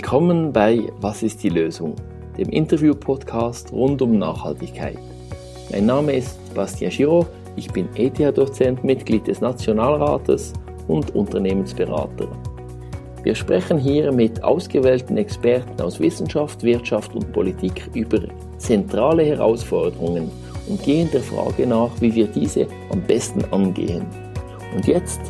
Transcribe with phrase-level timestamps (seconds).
[0.00, 1.96] Willkommen bei Was ist die Lösung,
[2.38, 4.96] dem Interview-Podcast rund um Nachhaltigkeit.
[5.72, 7.26] Mein Name ist Bastien Giraud,
[7.56, 10.52] ich bin ETH-Dozent, Mitglied des Nationalrates
[10.86, 12.28] und Unternehmensberater.
[13.24, 18.20] Wir sprechen hier mit ausgewählten Experten aus Wissenschaft, Wirtschaft und Politik über
[18.58, 20.30] zentrale Herausforderungen
[20.68, 24.06] und gehen der Frage nach, wie wir diese am besten angehen.
[24.76, 25.20] Und jetzt,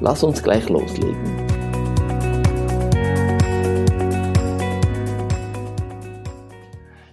[0.00, 1.55] lass uns gleich loslegen.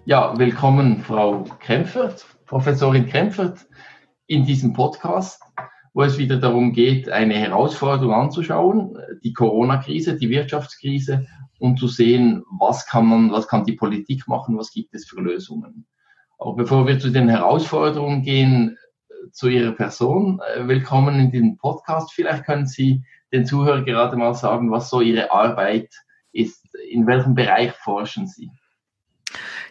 [0.06, 3.66] Ja, willkommen, Frau Krempfert, Professorin Krempfert,
[4.28, 5.42] in diesem Podcast,
[5.94, 11.26] wo es wieder darum geht, eine Herausforderung anzuschauen, die Corona-Krise, die Wirtschaftskrise
[11.58, 15.22] und zu sehen, was kann man, was kann die Politik machen, was gibt es für
[15.22, 15.88] Lösungen.
[16.38, 18.78] Aber bevor wir zu den Herausforderungen gehen,
[19.32, 22.12] zu Ihrer Person, äh, willkommen in den Podcast.
[22.12, 25.96] Vielleicht können Sie den Zuhörern gerade mal sagen, was so Ihre Arbeit
[26.34, 26.76] ist.
[26.92, 28.52] In welchem Bereich forschen Sie?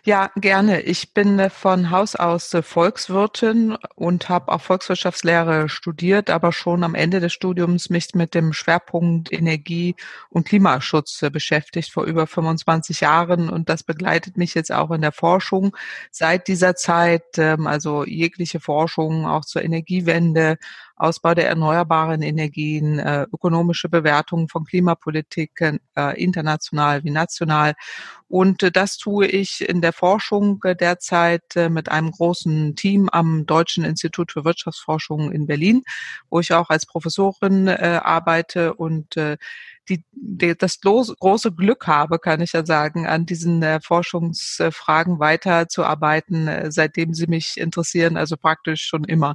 [0.05, 0.81] Ja, gerne.
[0.83, 6.83] Ich bin äh, von Haus aus äh, Volkswirtin und habe auch Volkswirtschaftslehre studiert, aber schon
[6.83, 9.95] am Ende des Studiums mich mit dem Schwerpunkt Energie-
[10.29, 15.03] und Klimaschutz äh, beschäftigt vor über 25 Jahren und das begleitet mich jetzt auch in
[15.03, 15.77] der Forschung
[16.11, 20.59] seit dieser Zeit, ähm, also jegliche Forschung auch zur Energiewende,
[21.03, 27.75] Ausbau der erneuerbaren Energien, äh, ökonomische Bewertungen von Klimapolitik, äh, international wie national.
[28.29, 33.09] Und äh, das tue ich in der Forschung äh, derzeit äh, mit einem großen Team
[33.11, 35.83] am Deutschen Institut für Wirtschaftsforschung in Berlin,
[36.31, 39.37] wo ich auch als Professorin äh, arbeite und äh,
[39.89, 46.49] die, die, das große Glück habe, kann ich ja sagen, an diesen äh, Forschungsfragen weiterzuarbeiten,
[46.49, 49.35] äh, seitdem sie mich interessieren, also praktisch schon immer.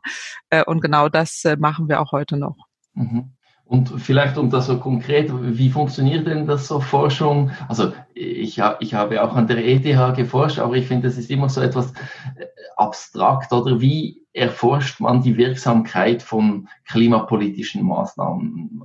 [0.50, 2.58] Äh, und genau das äh, machen wir auch heute noch.
[2.94, 3.34] Mhm.
[3.68, 7.52] Und vielleicht um das so konkret, wie funktioniert denn das so Forschung?
[7.68, 11.50] Also ich, ich habe auch an der ETH geforscht, aber ich finde, das ist immer
[11.50, 11.92] so etwas
[12.38, 12.46] äh,
[12.78, 18.84] abstrakt oder wie erforscht man die Wirksamkeit von klimapolitischen Maßnahmen?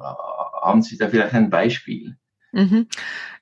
[0.62, 2.16] Haben Sie da vielleicht ein Beispiel?
[2.54, 2.86] Mhm.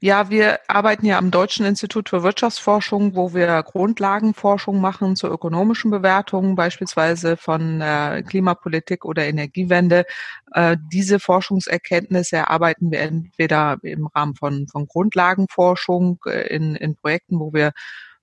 [0.00, 5.90] Ja, wir arbeiten ja am Deutschen Institut für Wirtschaftsforschung, wo wir Grundlagenforschung machen zur ökonomischen
[5.90, 10.04] Bewertung, beispielsweise von äh, Klimapolitik oder Energiewende.
[10.52, 17.40] Äh, diese Forschungserkenntnisse erarbeiten wir entweder im Rahmen von, von Grundlagenforschung äh, in, in Projekten,
[17.40, 17.72] wo wir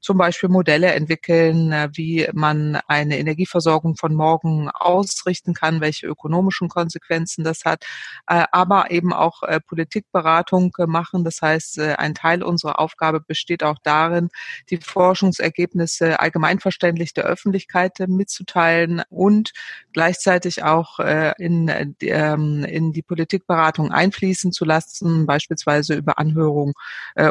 [0.07, 6.69] zum Beispiel Modelle entwickeln, äh, wie man eine Energieversorgung von morgen ausrichten kann, welche ökonomischen
[6.69, 7.83] Konsequenzen das hat,
[8.25, 11.25] äh, aber eben auch äh, Politikberatung machen.
[11.25, 14.29] Das heißt, ein Teil unserer Aufgabe besteht auch darin,
[14.69, 19.51] die Forschungsergebnisse allgemeinverständlich der Öffentlichkeit mitzuteilen und
[19.91, 26.73] gleichzeitig auch in, ähm, in die Politikberatung einfließen zu lassen, beispielsweise über Anhörungen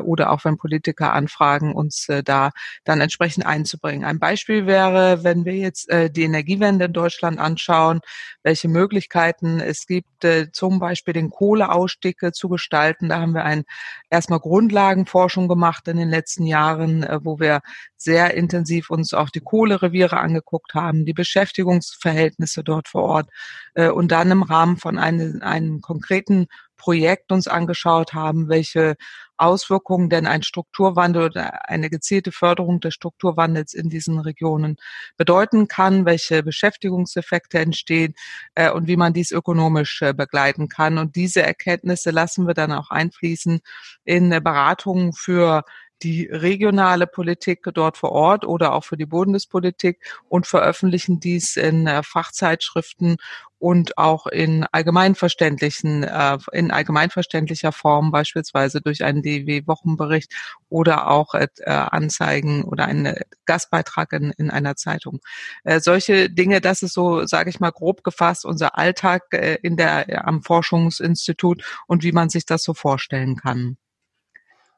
[0.03, 2.51] oder auch wenn Politiker anfragen, uns da
[2.85, 4.05] dann entsprechend einzubringen.
[4.05, 8.01] Ein Beispiel wäre, wenn wir jetzt äh, die Energiewende in Deutschland anschauen,
[8.43, 13.09] welche Möglichkeiten es gibt, äh, zum Beispiel den Kohleausstieg äh, zu gestalten.
[13.09, 13.65] Da haben wir ein
[14.11, 17.61] erstmal Grundlagenforschung gemacht in den letzten Jahren, äh, wo wir
[17.97, 23.31] sehr intensiv uns auch die Kohlereviere angeguckt haben, die Beschäftigungsverhältnisse dort vor Ort
[23.75, 28.97] äh, und dann im Rahmen von einem, einem konkreten Projekt uns angeschaut haben, welche
[29.37, 34.77] Auswirkungen denn ein Strukturwandel oder eine gezielte Förderung des Strukturwandels in diesen Regionen
[35.17, 38.15] bedeuten kann, welche Beschäftigungseffekte entstehen
[38.55, 40.99] äh, und wie man dies ökonomisch äh, begleiten kann.
[40.99, 43.61] Und diese Erkenntnisse lassen wir dann auch einfließen
[44.05, 45.65] in äh, Beratungen für
[46.03, 49.99] die regionale Politik dort vor Ort oder auch für die Bundespolitik
[50.29, 53.17] und veröffentlichen dies in äh, Fachzeitschriften
[53.59, 60.33] und auch in allgemeinverständlichen, äh, in allgemeinverständlicher Form, beispielsweise durch einen DW-Wochenbericht
[60.69, 63.15] oder auch äh, Anzeigen oder einen
[63.47, 65.21] Gastbeitrag in, in einer Zeitung.
[65.65, 69.77] Äh, solche Dinge, das ist so, sage ich mal, grob gefasst unser Alltag äh, in
[69.77, 73.79] der am Forschungsinstitut und wie man sich das so vorstellen kann.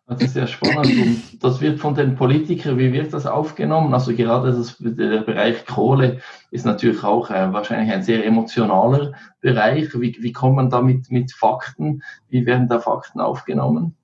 [0.09, 3.93] Das ist sehr spannend und das wird von den Politikern, wie wird das aufgenommen?
[3.93, 6.21] Also gerade das, der Bereich Kohle
[6.51, 9.13] ist natürlich auch äh, wahrscheinlich ein sehr emotionaler
[9.43, 9.93] Bereich.
[10.01, 12.03] Wie, wie kommt man da mit, mit Fakten?
[12.31, 13.98] Wie werden da Fakten aufgenommen?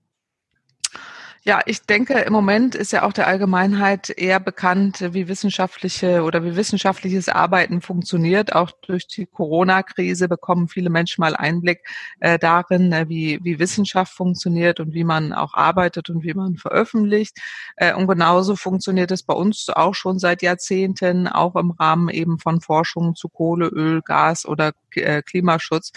[1.46, 6.42] Ja, ich denke, im Moment ist ja auch der Allgemeinheit eher bekannt, wie wissenschaftliche oder
[6.42, 8.54] wie wissenschaftliches Arbeiten funktioniert.
[8.54, 11.86] Auch durch die Corona-Krise bekommen viele Menschen mal Einblick
[12.20, 16.56] äh, darin, äh, wie, wie Wissenschaft funktioniert und wie man auch arbeitet und wie man
[16.56, 17.36] veröffentlicht.
[17.76, 22.38] Äh, und genauso funktioniert es bei uns auch schon seit Jahrzehnten, auch im Rahmen eben
[22.38, 25.92] von Forschung zu Kohle, Öl, Gas oder äh, Klimaschutz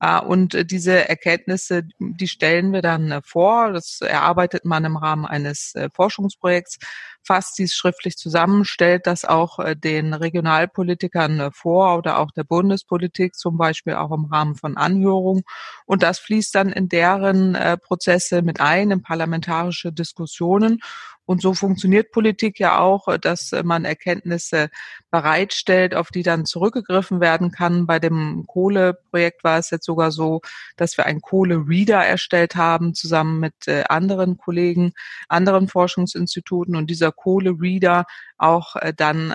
[0.00, 3.72] und äh, diese Erkenntnisse, die stellen wir dann äh, vor.
[3.72, 6.78] Das erarbeitet man im Rahmen eines Forschungsprojekts,
[7.24, 13.58] fasst dies schriftlich zusammen, stellt das auch den Regionalpolitikern vor oder auch der Bundespolitik, zum
[13.58, 15.42] Beispiel auch im Rahmen von Anhörungen.
[15.84, 20.80] Und das fließt dann in deren Prozesse mit ein, in parlamentarische Diskussionen.
[21.28, 24.70] Und so funktioniert Politik ja auch, äh, dass äh, man Erkenntnisse
[25.10, 27.86] bereitstellt, auf die dann zurückgegriffen werden kann.
[27.86, 30.40] Bei dem Kohleprojekt war es jetzt sogar so,
[30.78, 34.94] dass wir einen Kohle-Reader erstellt haben, zusammen mit äh, anderen Kollegen,
[35.28, 36.74] anderen Forschungsinstituten.
[36.74, 38.06] Und dieser Kohle-Reader
[38.38, 39.34] auch dann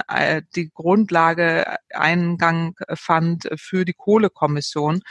[0.55, 5.01] die Grundlage Eingang fand für die Kohlekommission,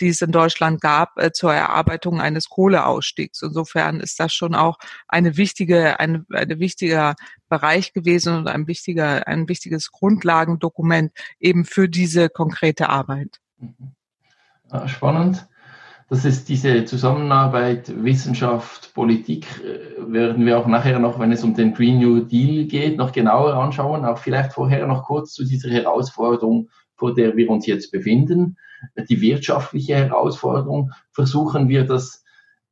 [0.00, 3.42] die es in Deutschland gab äh, zur Erarbeitung eines Kohleausstiegs.
[3.42, 7.14] Insofern ist das schon auch eine wichtige, eine, eine wichtiger
[7.48, 13.40] Bereich gewesen und ein wichtiger, ein wichtiges Grundlagendokument eben für diese konkrete Arbeit.
[13.58, 13.94] Mhm.
[14.86, 15.46] Spannend.
[16.10, 21.54] Das ist diese Zusammenarbeit Wissenschaft, Politik, äh, werden wir auch nachher noch, wenn es um
[21.54, 24.06] den Green New Deal geht, noch genauer anschauen.
[24.06, 28.58] Auch vielleicht vorher noch kurz zu dieser Herausforderung, vor der wir uns jetzt befinden
[29.08, 30.92] die wirtschaftliche Herausforderung.
[31.12, 32.24] Versuchen wir das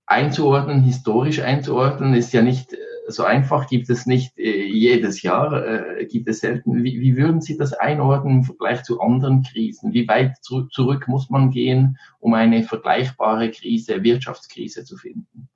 [0.07, 2.77] einzuordnen, historisch einzuordnen, ist ja nicht äh,
[3.09, 6.85] so einfach, gibt es nicht äh, jedes Jahr, äh, gibt es selten.
[6.85, 9.93] Wie, wie würden Sie das einordnen im Vergleich zu anderen Krisen?
[9.93, 15.49] Wie weit zu, zurück muss man gehen, um eine vergleichbare Krise, Wirtschaftskrise zu finden?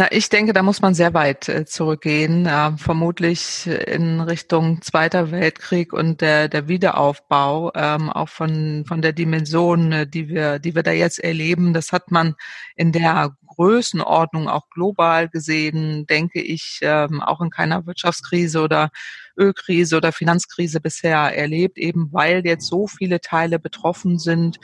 [0.00, 5.30] Na, ich denke, da muss man sehr weit äh, zurückgehen, äh, vermutlich in Richtung Zweiter
[5.30, 10.74] Weltkrieg und der, der Wiederaufbau, ähm, auch von, von der Dimension, äh, die wir, die
[10.74, 11.74] wir da jetzt erleben.
[11.74, 12.34] Das hat man
[12.76, 18.90] in der Größenordnung auch global gesehen, denke ich, ähm, auch in keiner Wirtschaftskrise oder
[19.38, 24.60] Ölkrise oder Finanzkrise bisher erlebt, eben weil jetzt so viele Teile betroffen sind,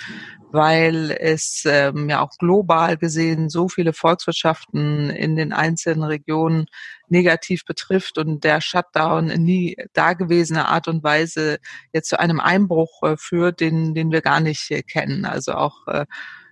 [0.51, 6.65] weil es ähm, ja auch global gesehen so viele Volkswirtschaften in den einzelnen Regionen
[7.09, 11.59] negativ betrifft und der Shutdown in nie dagewesener Art und Weise
[11.93, 15.27] jetzt zu einem Einbruch äh, führt, den, den wir gar nicht äh, kennen.
[15.27, 16.07] Also auch äh,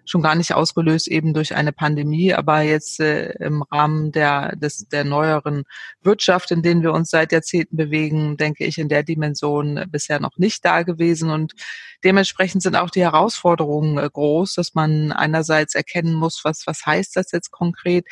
[0.05, 4.89] schon gar nicht ausgelöst eben durch eine Pandemie, aber jetzt äh, im Rahmen der, des,
[4.89, 5.65] der neueren
[6.03, 10.21] Wirtschaft, in denen wir uns seit Jahrzehnten bewegen, denke ich, in der Dimension äh, bisher
[10.21, 11.31] noch nicht da gewesen.
[11.31, 11.55] Und
[12.05, 17.17] dementsprechend sind auch die Herausforderungen äh, groß, dass man einerseits erkennen muss, was, was heißt
[17.17, 18.07] das jetzt konkret,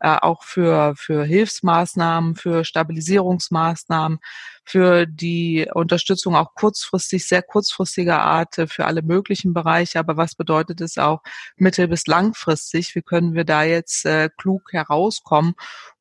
[0.00, 4.18] äh, auch für, für Hilfsmaßnahmen, für Stabilisierungsmaßnahmen,
[4.64, 9.98] für die Unterstützung auch kurzfristig, sehr kurzfristiger Art äh, für alle möglichen Bereiche.
[9.98, 11.22] Aber was bedeutet es auch
[11.56, 12.94] mittel- bis langfristig?
[12.94, 15.54] Wie können wir da jetzt äh, klug herauskommen?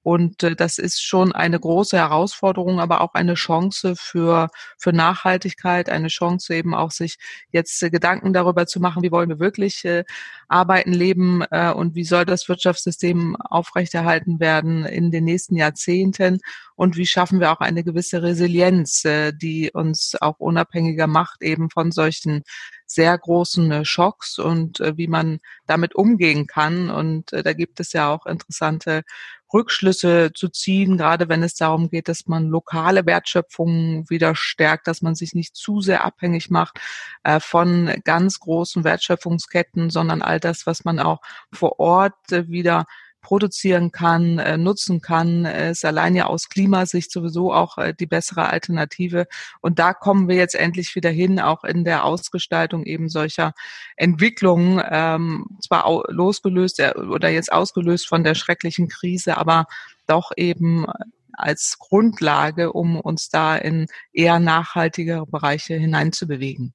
[0.08, 5.90] Und äh, das ist schon eine große Herausforderung, aber auch eine Chance für, für Nachhaltigkeit,
[5.90, 7.18] eine Chance eben auch sich
[7.52, 10.06] jetzt äh, Gedanken darüber zu machen, wie wollen wir wirklich äh,
[10.48, 16.40] arbeiten, leben äh, und wie soll das Wirtschaftssystem aufrechterhalten werden in den nächsten Jahrzehnten
[16.78, 21.70] und wie schaffen wir auch eine gewisse Resilienz, äh, die uns auch unabhängiger macht eben
[21.70, 22.44] von solchen
[22.86, 26.90] sehr großen äh, Schocks und äh, wie man damit umgehen kann.
[26.90, 29.04] Und da gibt es ja auch interessante
[29.54, 35.02] Rückschlüsse zu ziehen, gerade wenn es darum geht, dass man lokale Wertschöpfung wieder stärkt, dass
[35.02, 36.80] man sich nicht zu sehr abhängig macht
[37.24, 42.86] äh, von ganz großen Wertschöpfungsketten, sondern all das, was man auch vor Ort äh, wieder
[43.28, 48.48] produzieren kann, äh, nutzen kann, ist allein ja aus Klimasicht sowieso auch äh, die bessere
[48.48, 49.28] Alternative.
[49.60, 53.52] Und da kommen wir jetzt endlich wieder hin, auch in der Ausgestaltung eben solcher
[53.98, 59.66] Entwicklungen, ähm, zwar losgelöst äh, oder jetzt ausgelöst von der schrecklichen Krise, aber
[60.06, 60.86] doch eben
[61.34, 66.74] als Grundlage, um uns da in eher nachhaltigere Bereiche hineinzubewegen.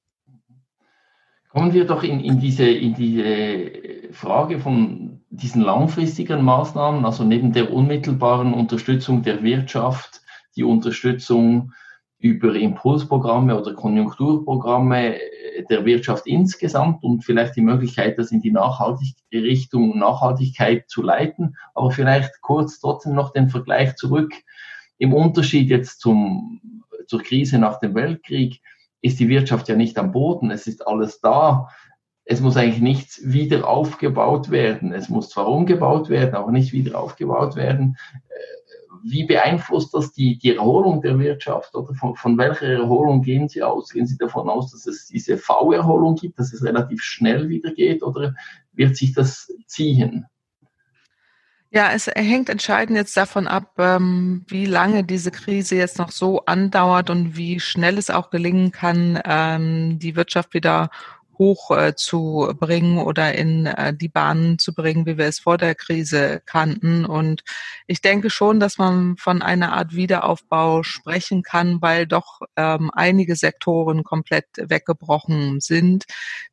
[1.53, 7.53] Kommen wir doch in, in, diese, in diese Frage von diesen langfristigen Maßnahmen, also neben
[7.53, 10.21] der unmittelbaren Unterstützung der Wirtschaft,
[10.55, 11.71] die Unterstützung
[12.17, 15.17] über Impulsprogramme oder Konjunkturprogramme
[15.69, 21.55] der Wirtschaft insgesamt und vielleicht die Möglichkeit, das in die Nachhaltig Richtung Nachhaltigkeit zu leiten.
[21.75, 24.33] Aber vielleicht kurz trotzdem noch den Vergleich zurück.
[24.97, 28.59] Im Unterschied jetzt zum, zur Krise nach dem Weltkrieg
[29.03, 30.49] ist die Wirtschaft ja nicht am Boden.
[30.49, 31.67] Es ist alles da
[32.25, 34.93] es muss eigentlich nichts wieder aufgebaut werden.
[34.93, 37.97] Es muss zwar umgebaut werden, aber nicht wieder aufgebaut werden.
[38.29, 41.75] Äh, wie beeinflusst das die, die Erholung der Wirtschaft?
[41.75, 43.89] Oder von, von welcher Erholung gehen Sie aus?
[43.89, 48.01] Gehen Sie davon aus, dass es diese V-Erholung gibt, dass es relativ schnell wieder geht
[48.01, 48.33] oder
[48.71, 50.25] wird sich das ziehen?
[51.75, 56.45] Ja, es hängt entscheidend jetzt davon ab, ähm, wie lange diese Krise jetzt noch so
[56.45, 60.91] andauert und wie schnell es auch gelingen kann, ähm, die Wirtschaft wieder
[61.43, 65.57] hoch äh, zu bringen oder in äh, die Bahnen zu bringen, wie wir es vor
[65.57, 67.03] der Krise kannten.
[67.03, 67.43] Und
[67.85, 73.35] ich denke schon, dass man von einer Art Wiederaufbau sprechen kann, weil doch ähm, einige
[73.35, 76.05] Sektoren komplett weggebrochen sind,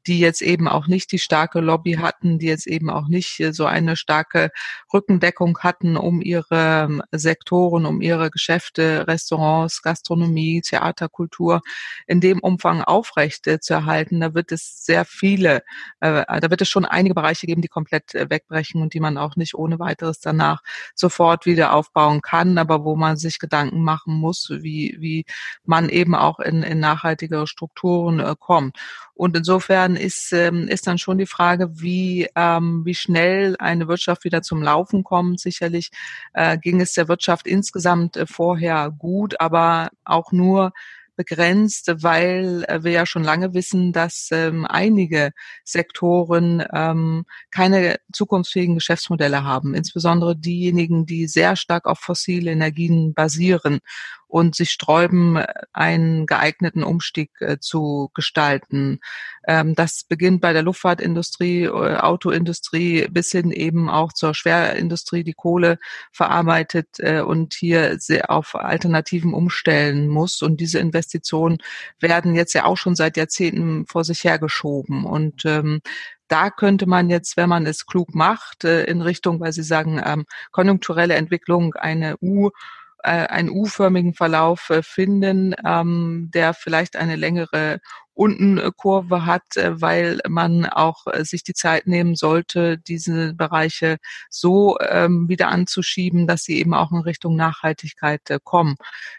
[0.08, 3.66] die jetzt eben auch nicht die starke Lobby hatten, die jetzt eben auch nicht so
[3.66, 4.50] eine starke
[4.92, 11.60] Rückendeckung hatten, um ihre ähm, Sektoren, um ihre Geschäfte, Restaurants, Gastronomie, Theater, Kultur
[12.08, 14.20] in dem Umfang aufrecht äh, zu erhalten.
[14.20, 15.62] Da wird es sehr viele,
[16.00, 19.18] äh, da wird es schon einige Bereiche geben, die komplett äh, wegbrechen und die man
[19.18, 20.62] auch nicht ohne weiteres danach
[20.94, 25.24] sofort wieder aufbauen kann, aber wo man sich Gedanken machen muss, wie, wie
[25.64, 28.76] man eben auch in, in nachhaltigere Strukturen äh, kommt.
[29.14, 34.24] Und insofern ist, ähm, ist dann schon die Frage, wie, ähm, wie schnell eine Wirtschaft
[34.24, 35.40] wieder zum Laufen kommt.
[35.40, 35.90] Sicherlich
[36.32, 40.72] äh, ging es der Wirtschaft insgesamt äh, vorher gut, aber auch nur
[41.20, 45.32] begrenzt, weil äh, wir ja schon lange wissen, dass ähm, einige
[45.64, 53.80] Sektoren ähm, keine zukunftsfähigen Geschäftsmodelle haben, insbesondere diejenigen, die sehr stark auf fossile Energien basieren
[54.30, 59.00] und sich sträuben, einen geeigneten Umstieg äh, zu gestalten.
[59.46, 65.34] Ähm, das beginnt bei der Luftfahrtindustrie, äh, Autoindustrie bis hin eben auch zur Schwerindustrie, die
[65.34, 65.78] Kohle
[66.12, 70.42] verarbeitet äh, und hier auf Alternativen umstellen muss.
[70.42, 71.58] Und diese Investitionen
[71.98, 75.04] werden jetzt ja auch schon seit Jahrzehnten vor sich hergeschoben.
[75.04, 75.80] Und ähm,
[76.28, 80.26] da könnte man jetzt, wenn man es klug macht, in Richtung, weil Sie sagen, ähm,
[80.52, 82.50] konjunkturelle Entwicklung, eine U-
[83.08, 87.80] einen U-förmigen Verlauf äh, finden, ähm, der vielleicht eine längere
[88.20, 93.96] Untenkurve hat, äh, weil man auch äh, sich die Zeit nehmen sollte, diese Bereiche
[94.28, 98.76] so ähm, wieder anzuschieben, dass sie eben auch in Richtung Nachhaltigkeit äh, kommen.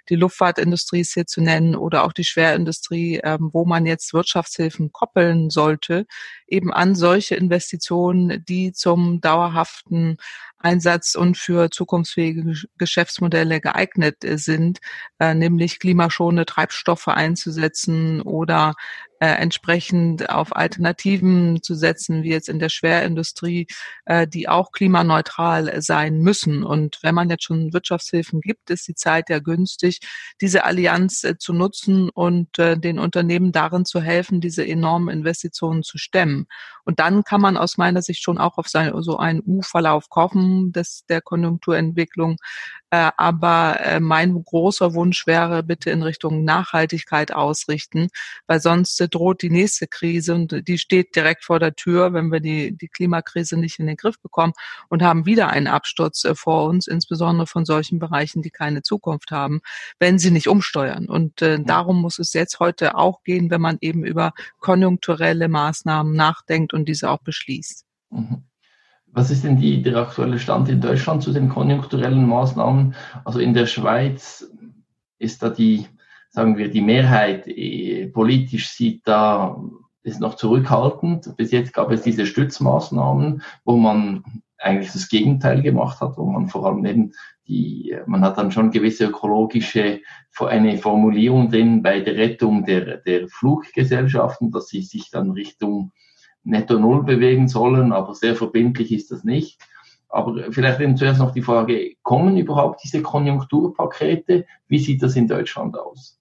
[0.09, 4.91] Die Luftfahrtindustrie ist hier zu nennen oder auch die Schwerindustrie, ähm, wo man jetzt Wirtschaftshilfen
[4.91, 6.05] koppeln sollte,
[6.45, 10.17] eben an solche Investitionen, die zum dauerhaften
[10.59, 14.79] Einsatz und für zukunftsfähige Geschäftsmodelle geeignet sind,
[15.19, 18.75] äh, nämlich klimaschonende Treibstoffe einzusetzen oder
[19.21, 23.67] äh, entsprechend auf Alternativen zu setzen, wie jetzt in der Schwerindustrie,
[24.05, 26.63] äh, die auch klimaneutral sein müssen.
[26.63, 29.99] Und wenn man jetzt schon Wirtschaftshilfen gibt, ist die Zeit ja günstig,
[30.41, 35.83] diese Allianz äh, zu nutzen und äh, den Unternehmen darin zu helfen, diese enormen Investitionen
[35.83, 36.47] zu stemmen.
[36.83, 41.05] Und dann kann man aus meiner Sicht schon auch auf so einen U-Verlauf kommen, des,
[41.07, 42.37] der Konjunkturentwicklung,
[42.91, 48.09] äh, aber äh, mein großer Wunsch wäre, bitte in Richtung Nachhaltigkeit ausrichten,
[48.47, 52.31] weil sonst äh, droht die nächste Krise und die steht direkt vor der Tür, wenn
[52.33, 54.51] wir die, die Klimakrise nicht in den Griff bekommen
[54.89, 59.61] und haben wieder einen Absturz vor uns, insbesondere von solchen Bereichen, die keine Zukunft haben,
[59.97, 61.07] wenn sie nicht umsteuern.
[61.07, 66.13] Und äh, darum muss es jetzt heute auch gehen, wenn man eben über konjunkturelle Maßnahmen
[66.13, 67.85] nachdenkt und diese auch beschließt.
[68.09, 68.50] Mhm.
[69.13, 72.95] Was ist denn die, der aktuelle Stand in Deutschland zu den konjunkturellen Maßnahmen?
[73.25, 74.49] Also in der Schweiz
[75.19, 75.85] ist da die,
[76.29, 79.61] sagen wir, die Mehrheit eh, politisch sieht da,
[80.03, 81.35] ist noch zurückhaltend.
[81.35, 84.23] Bis jetzt gab es diese Stützmaßnahmen, wo man
[84.57, 87.11] eigentlich das Gegenteil gemacht hat, wo man vor allem eben
[87.47, 90.01] die, man hat dann schon gewisse ökologische,
[90.39, 95.91] eine Formulierung drin bei der Rettung der, der Fluggesellschaften, dass sie sich dann Richtung
[96.43, 99.59] netto null bewegen sollen, aber sehr verbindlich ist das nicht.
[100.09, 104.45] Aber vielleicht eben zuerst noch die Frage, kommen überhaupt diese Konjunkturpakete?
[104.67, 106.19] Wie sieht das in Deutschland aus?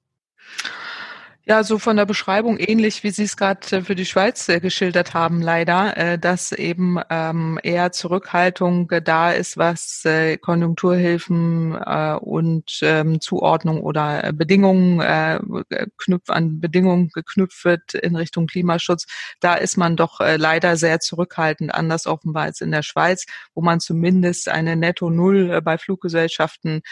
[1.46, 4.60] Ja, so von der Beschreibung ähnlich, wie Sie es gerade äh, für die Schweiz äh,
[4.60, 10.04] geschildert haben, leider, äh, dass eben ähm, eher Zurückhaltung da ist, was
[10.42, 11.74] Konjunkturhilfen
[12.20, 15.00] und ähm, Zuordnung oder Bedingungen
[15.96, 19.06] knüpft an Bedingungen geknüpft wird in Richtung Klimaschutz.
[19.40, 23.80] Da ist man doch leider sehr zurückhaltend, anders offenbar als in der Schweiz, wo man
[23.80, 26.82] zumindest eine Netto Null bei Fluggesellschaften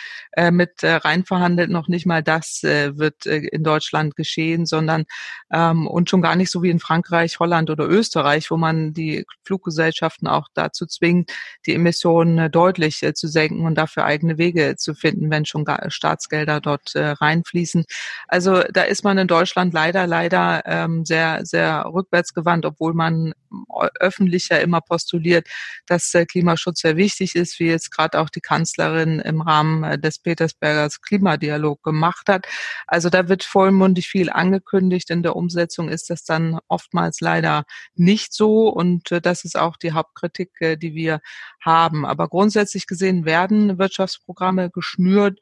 [0.50, 1.70] mit reinverhandelt.
[1.70, 5.04] Noch nicht mal das wird in Deutschland geschehen gehen, sondern
[5.52, 9.24] ähm, und schon gar nicht so wie in Frankreich, Holland oder Österreich, wo man die
[9.44, 11.32] Fluggesellschaften auch dazu zwingt,
[11.66, 15.64] die Emissionen äh, deutlich äh, zu senken und dafür eigene Wege zu finden, wenn schon
[15.88, 17.84] Staatsgelder dort äh, reinfließen.
[18.28, 23.32] Also da ist man in Deutschland leider, leider ähm, sehr, sehr rückwärtsgewandt, obwohl man
[24.00, 25.48] öffentlich ja immer postuliert,
[25.86, 29.98] dass äh, Klimaschutz sehr wichtig ist, wie jetzt gerade auch die Kanzlerin im Rahmen äh,
[29.98, 32.46] des Petersbergers Klimadialog gemacht hat.
[32.86, 35.10] Also da wird vollmundig viel angekündigt.
[35.10, 37.64] In der Umsetzung ist das dann oftmals leider
[37.94, 38.68] nicht so.
[38.68, 41.20] Und äh, das ist auch die Hauptkritik, äh, die wir
[41.60, 42.06] haben.
[42.06, 45.38] Aber grundsätzlich gesehen werden Wirtschaftsprogramme geschnürt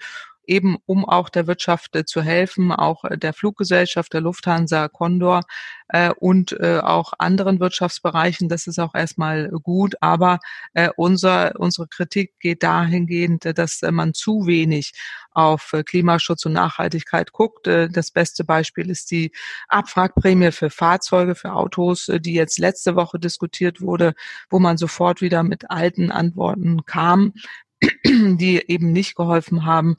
[0.46, 5.42] eben um auch der Wirtschaft äh, zu helfen, auch äh, der Fluggesellschaft, der Lufthansa, Condor
[5.88, 8.48] äh, und äh, auch anderen Wirtschaftsbereichen.
[8.48, 10.38] Das ist auch erstmal gut, aber
[10.74, 14.92] äh, unser, unsere Kritik geht dahingehend, dass man zu wenig
[15.32, 17.66] auf Klimaschutz und Nachhaltigkeit guckt.
[17.66, 19.32] Das beste Beispiel ist die
[19.68, 24.14] Abwrackprämie für Fahrzeuge, für Autos, die jetzt letzte Woche diskutiert wurde,
[24.48, 27.34] wo man sofort wieder mit alten Antworten kam
[28.04, 29.96] die eben nicht geholfen haben,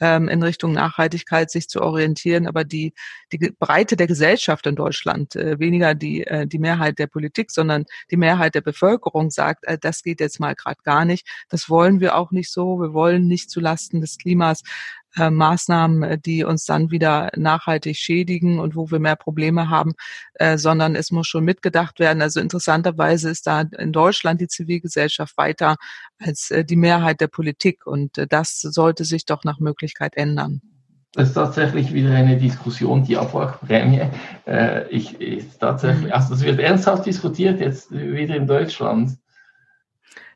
[0.00, 2.46] ähm, in Richtung Nachhaltigkeit sich zu orientieren.
[2.46, 2.92] Aber die,
[3.32, 7.84] die Breite der Gesellschaft in Deutschland, äh, weniger die, äh, die Mehrheit der Politik, sondern
[8.10, 11.28] die Mehrheit der Bevölkerung sagt, äh, das geht jetzt mal gerade gar nicht.
[11.48, 12.80] Das wollen wir auch nicht so.
[12.80, 14.62] Wir wollen nicht zulasten des Klimas
[15.16, 19.92] äh, Maßnahmen, äh, die uns dann wieder nachhaltig schädigen und wo wir mehr Probleme haben,
[20.34, 22.22] äh, sondern es muss schon mitgedacht werden.
[22.22, 25.76] Also interessanterweise ist da in Deutschland die Zivilgesellschaft weiter
[26.18, 30.60] als äh, die Mehrheit der Politik und äh, das sollte sich doch nach Möglichkeit ändern.
[31.12, 34.10] Das ist tatsächlich wieder eine Diskussion, die Abwrackprämie.
[34.46, 36.12] Äh, ich, ist tatsächlich, mhm.
[36.12, 39.18] also das wird ernsthaft diskutiert jetzt wieder in Deutschland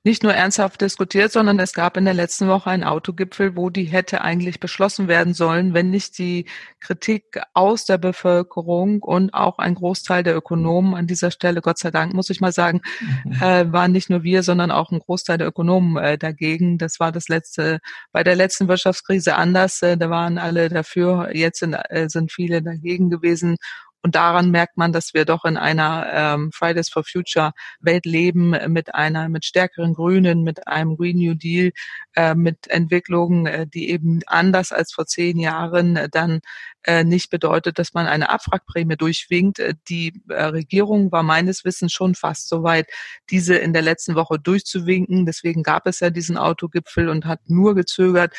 [0.05, 3.85] nicht nur ernsthaft diskutiert, sondern es gab in der letzten Woche einen Autogipfel, wo die
[3.85, 6.45] hätte eigentlich beschlossen werden sollen, wenn nicht die
[6.81, 11.91] Kritik aus der Bevölkerung und auch ein Großteil der Ökonomen an dieser Stelle, Gott sei
[11.91, 12.83] Dank, muss ich mal sagen,
[13.25, 13.33] mhm.
[13.41, 16.77] äh, waren nicht nur wir, sondern auch ein Großteil der Ökonomen äh, dagegen.
[16.77, 17.81] Das war das letzte,
[18.13, 19.81] bei der letzten Wirtschaftskrise anders.
[19.81, 21.31] Äh, da waren alle dafür.
[21.33, 23.57] Jetzt sind, äh, sind viele dagegen gewesen.
[24.05, 28.51] Und daran merkt man, dass wir doch in einer ähm, Fridays for Future Welt leben
[28.69, 31.73] mit einer, mit stärkeren Grünen, mit einem Green New Deal,
[32.15, 36.41] äh, mit Entwicklungen, äh, die eben anders als vor zehn Jahren äh, dann
[36.83, 39.59] äh, nicht bedeutet, dass man eine Abwrackprämie durchwinkt.
[39.59, 42.91] Äh, die äh, Regierung war meines Wissens schon fast so weit,
[43.31, 45.25] diese in der letzten Woche durchzuwinken.
[45.25, 48.35] Deswegen gab es ja diesen Autogipfel und hat nur gezögert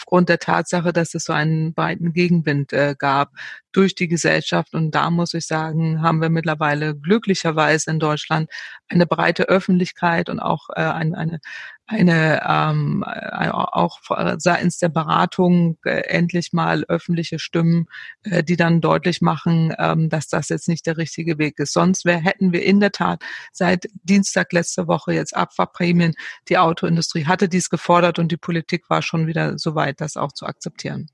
[0.00, 3.32] aufgrund der Tatsache, dass es so einen breiten Gegenwind äh, gab
[3.72, 4.74] durch die Gesellschaft.
[4.74, 8.50] Und da muss ich sagen, haben wir mittlerweile glücklicherweise in Deutschland
[8.88, 11.40] eine breite Öffentlichkeit und auch äh, eine, eine,
[11.90, 13.98] eine ähm, äh, auch
[14.38, 17.86] seitens der Beratung äh, endlich mal öffentliche Stimmen,
[18.22, 21.72] äh, die dann deutlich machen, ähm, dass das jetzt nicht der richtige Weg ist.
[21.72, 23.22] Sonst wär, hätten wir in der Tat
[23.52, 26.14] seit Dienstag letzte Woche jetzt Abfahrprämien.
[26.48, 30.32] Die Autoindustrie hatte dies gefordert und die Politik war schon wieder so weit, das auch
[30.32, 31.10] zu akzeptieren.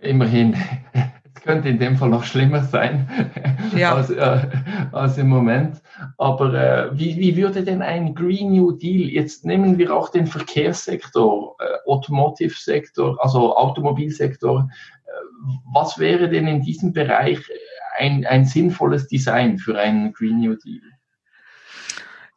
[0.00, 0.56] Immerhin
[1.34, 3.08] es könnte in dem Fall noch schlimmer sein
[3.76, 3.94] ja.
[3.94, 4.48] als, äh,
[4.92, 5.80] als im Moment.
[6.18, 10.26] Aber äh, wie, wie würde denn ein Green New Deal, jetzt nehmen wir auch den
[10.26, 14.68] Verkehrssektor, äh, Automotive-Sektor, also Automobilsektor,
[15.04, 15.10] äh,
[15.72, 17.40] was wäre denn in diesem Bereich
[17.98, 20.82] ein, ein sinnvolles Design für einen Green New Deal?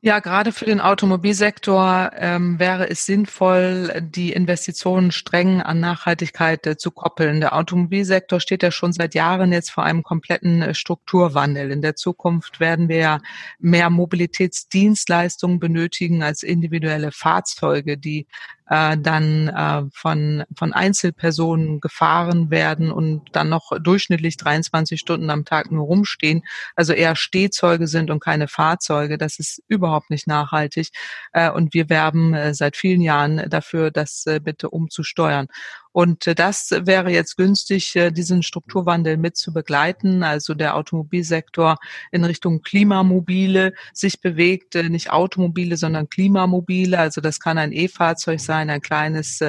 [0.05, 6.75] Ja, gerade für den Automobilsektor ähm, wäre es sinnvoll, die Investitionen streng an Nachhaltigkeit äh,
[6.75, 7.39] zu koppeln.
[7.39, 11.71] Der Automobilsektor steht ja schon seit Jahren jetzt vor einem kompletten äh, Strukturwandel.
[11.71, 13.21] In der Zukunft werden wir ja
[13.59, 18.27] mehr Mobilitätsdienstleistungen benötigen als individuelle Fahrzeuge, die
[18.67, 25.45] äh, dann äh, von, von Einzelpersonen gefahren werden und dann noch durchschnittlich 23 Stunden am
[25.45, 26.43] Tag nur rumstehen,
[26.75, 29.17] also eher Stehzeuge sind und keine Fahrzeuge.
[29.17, 30.89] Das ist überhaupt nicht nachhaltig.
[31.31, 35.47] Äh, und wir werben äh, seit vielen Jahren dafür, das äh, bitte umzusteuern.
[35.93, 40.23] Und äh, das wäre jetzt günstig, äh, diesen Strukturwandel mit zu begleiten.
[40.23, 41.77] Also der Automobilsektor
[42.11, 46.97] in Richtung Klimamobile sich bewegt, äh, nicht Automobile, sondern Klimamobile.
[46.97, 49.39] Also das kann ein E-Fahrzeug sein, ein kleines,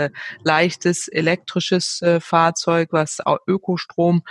[0.43, 4.23] leichtes elektrisches Fahrzeug, was Ökostrom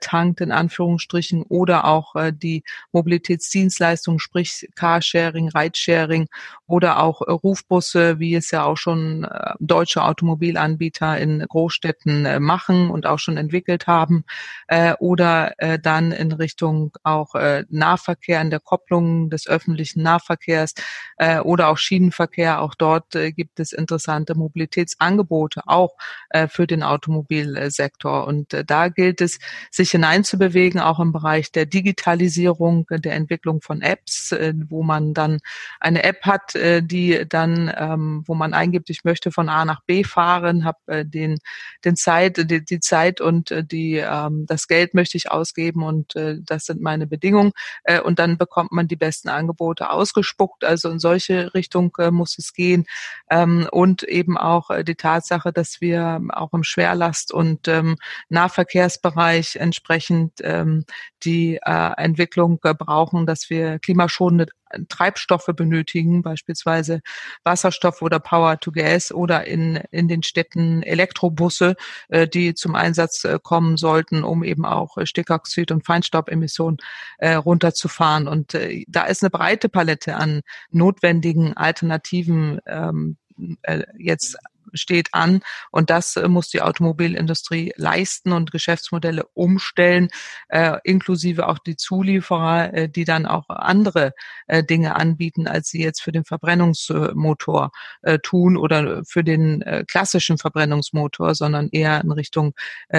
[0.00, 6.28] tankt in Anführungsstrichen oder auch die Mobilitätsdienstleistungen, sprich Carsharing, Ridesharing
[6.68, 9.26] oder auch Rufbusse, wie es ja auch schon
[9.58, 14.24] deutsche Automobilanbieter in Großstädten äh, machen und auch schon entwickelt haben
[14.68, 20.74] äh, oder äh, dann in Richtung auch äh, Nahverkehr, in der Kopplung des öffentlichen Nahverkehrs
[21.16, 22.60] äh, oder auch Schienenverkehr.
[22.60, 25.96] Auch dort äh, gibt es interessante Mobilitätsangebote, auch
[26.30, 28.26] äh, für den Automobilsektor.
[28.26, 29.38] Und äh, da gilt es,
[29.70, 35.38] sich hineinzubewegen, auch im Bereich der Digitalisierung, der Entwicklung von Apps, äh, wo man dann
[35.80, 39.80] eine App hat, äh, die dann, ähm, wo man eingibt, ich möchte von A nach
[39.86, 41.38] B fahren, habe äh, den
[41.84, 46.16] den Zeit, die, die Zeit und äh, die, ähm, das Geld möchte ich ausgeben und
[46.16, 47.52] äh, das sind meine Bedingungen.
[47.84, 50.64] Äh, und dann bekommt man die besten Angebote ausgespuckt.
[50.64, 52.84] Also in solche Richtung äh, muss es gehen.
[53.30, 57.96] Ähm, und eben auch äh, die Tatsache, dass wir auch im Schwerlast- und ähm,
[58.28, 60.84] Nahverkehrsbereich entsprechend ähm,
[61.24, 64.48] die äh, Entwicklung äh, brauchen, dass wir klimaschonende
[64.88, 67.00] Treibstoffe benötigen, beispielsweise
[67.44, 71.76] Wasserstoff oder Power to Gas oder in, in den Städten Elektrobusse,
[72.08, 76.78] äh, die zum Einsatz äh, kommen sollten, um eben auch äh, Stickoxid- und Feinstaubemissionen
[77.18, 78.28] äh, runterzufahren.
[78.28, 83.16] Und äh, da ist eine breite Palette an notwendigen Alternativen ähm,
[83.62, 84.36] äh, jetzt
[84.74, 85.40] steht an.
[85.70, 90.08] Und das äh, muss die Automobilindustrie leisten und Geschäftsmodelle umstellen,
[90.48, 94.12] äh, inklusive auch die Zulieferer, äh, die dann auch andere
[94.46, 97.70] äh, Dinge anbieten, als sie jetzt für den Verbrennungsmotor
[98.02, 102.54] äh, tun oder für den äh, klassischen Verbrennungsmotor, sondern eher in Richtung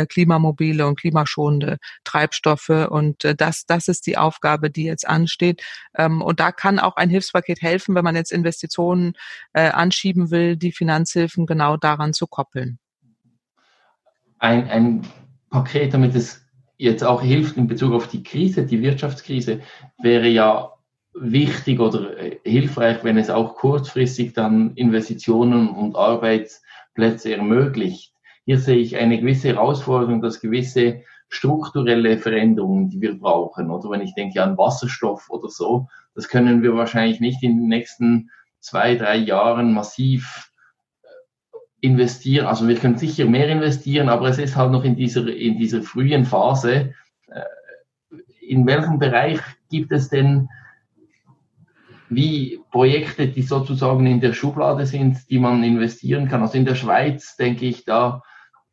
[0.10, 2.70] klimamobile und klimaschonende Treibstoffe.
[2.70, 5.64] Und das, das ist die Aufgabe, die jetzt ansteht.
[5.96, 9.14] Ähm, und da kann auch ein Hilfspaket helfen, wenn man jetzt Investitionen
[9.54, 12.80] anschieben will, die Finanzhilfen genau genau daran zu koppeln.
[14.38, 15.02] Ein, ein
[15.50, 16.46] Paket, damit es
[16.78, 19.60] jetzt auch hilft in Bezug auf die Krise, die Wirtschaftskrise,
[20.02, 20.72] wäre ja
[21.14, 28.14] wichtig oder äh, hilfreich, wenn es auch kurzfristig dann Investitionen und Arbeitsplätze ermöglicht.
[28.46, 34.02] Hier sehe ich eine gewisse Herausforderung, dass gewisse strukturelle Veränderungen, die wir brauchen, oder wenn
[34.02, 38.96] ich denke an Wasserstoff oder so, das können wir wahrscheinlich nicht in den nächsten zwei,
[38.96, 40.49] drei Jahren massiv
[41.82, 45.58] investieren, also wir können sicher mehr investieren, aber es ist halt noch in dieser, in
[45.58, 46.94] dieser frühen Phase.
[47.28, 47.42] Äh,
[48.42, 49.40] in welchem Bereich
[49.70, 50.50] gibt es denn
[52.10, 56.42] wie Projekte, die sozusagen in der Schublade sind, die man investieren kann?
[56.42, 58.24] Also in der Schweiz denke ich da,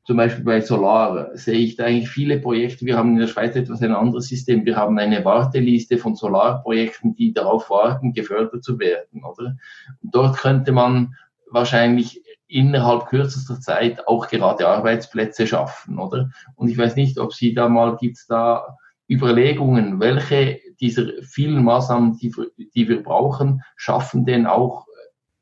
[0.04, 2.86] zum Beispiel bei Solar sehe ich da eigentlich viele Projekte.
[2.86, 4.64] Wir haben in der Schweiz etwas ein anderes System.
[4.64, 9.56] Wir haben eine Warteliste von Solarprojekten, die darauf warten, gefördert zu werden, oder?
[10.02, 11.16] Dort könnte man
[11.50, 16.30] wahrscheinlich innerhalb kürzester Zeit auch gerade Arbeitsplätze schaffen, oder?
[16.54, 18.76] Und ich weiß nicht, ob Sie da mal, gibt es da
[19.08, 22.32] Überlegungen, welche dieser vielen Maßnahmen, die,
[22.74, 24.86] die wir brauchen, schaffen denn auch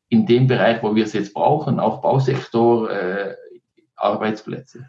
[0.08, 3.34] in dem Bereich, wo wir es jetzt brauchen, auch Bausektor, äh,
[3.96, 4.88] Arbeitsplätze?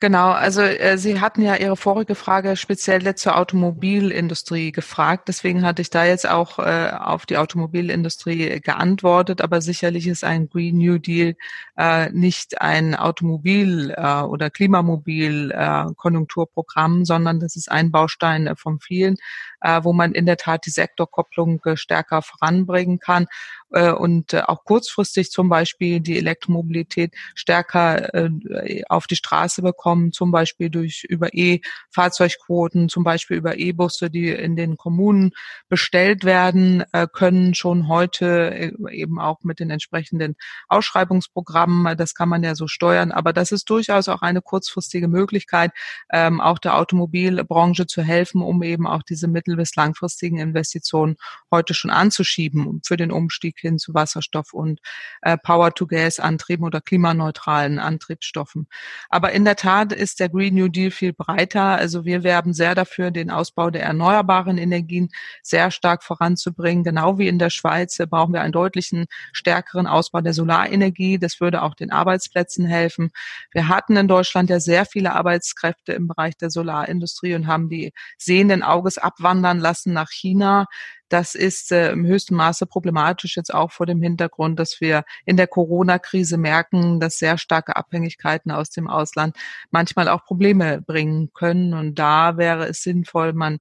[0.00, 5.26] Genau, also äh, Sie hatten ja Ihre vorige Frage speziell zur Automobilindustrie gefragt.
[5.26, 9.42] Deswegen hatte ich da jetzt auch äh, auf die Automobilindustrie geantwortet.
[9.42, 11.34] Aber sicherlich ist ein Green New Deal
[11.76, 19.16] äh, nicht ein Automobil- äh, oder Klimamobil-Konjunkturprogramm, sondern das ist ein Baustein äh, von vielen,
[19.60, 23.26] äh, wo man in der Tat die Sektorkopplung äh, stärker voranbringen kann
[23.70, 30.12] äh, und äh, auch kurzfristig zum Beispiel die Elektromobilität stärker äh, auf die Straße bekommen,
[30.12, 35.32] zum Beispiel durch über E-Fahrzeugquoten, zum Beispiel über E-Busse, die in den Kommunen
[35.68, 40.36] bestellt werden, äh, können schon heute äh, eben auch mit den entsprechenden
[40.68, 45.72] Ausschreibungsprogrammen, das kann man ja so steuern, aber das ist durchaus auch eine kurzfristige Möglichkeit,
[46.12, 51.16] ähm, auch der Automobilbranche zu helfen, um eben auch diese mittel- bis langfristigen Investitionen
[51.50, 54.80] heute schon anzuschieben für den Umstieg hin zu Wasserstoff und
[55.22, 58.66] äh, Power-to-Gas-Antrieben oder klimaneutralen Antriebsstoffen.
[59.08, 61.76] Aber in der Tat ist der Green New Deal viel breiter.
[61.76, 65.08] Also wir werben sehr dafür, den Ausbau der erneuerbaren Energien
[65.42, 66.84] sehr stark voranzubringen.
[66.84, 71.18] Genau wie in der Schweiz brauchen wir einen deutlichen stärkeren Ausbau der Solarenergie.
[71.18, 73.10] Das würde auch den Arbeitsplätzen helfen.
[73.52, 77.92] Wir hatten in Deutschland ja sehr viele Arbeitskräfte im Bereich der Solarindustrie und haben die
[78.16, 78.98] sehenden Auges
[79.38, 80.66] abwandern lassen nach China.
[81.08, 85.36] Das ist äh, im höchsten Maße problematisch jetzt auch vor dem Hintergrund, dass wir in
[85.36, 89.36] der Corona-Krise merken, dass sehr starke Abhängigkeiten aus dem Ausland
[89.70, 91.74] manchmal auch Probleme bringen können.
[91.74, 93.58] Und da wäre es sinnvoll, man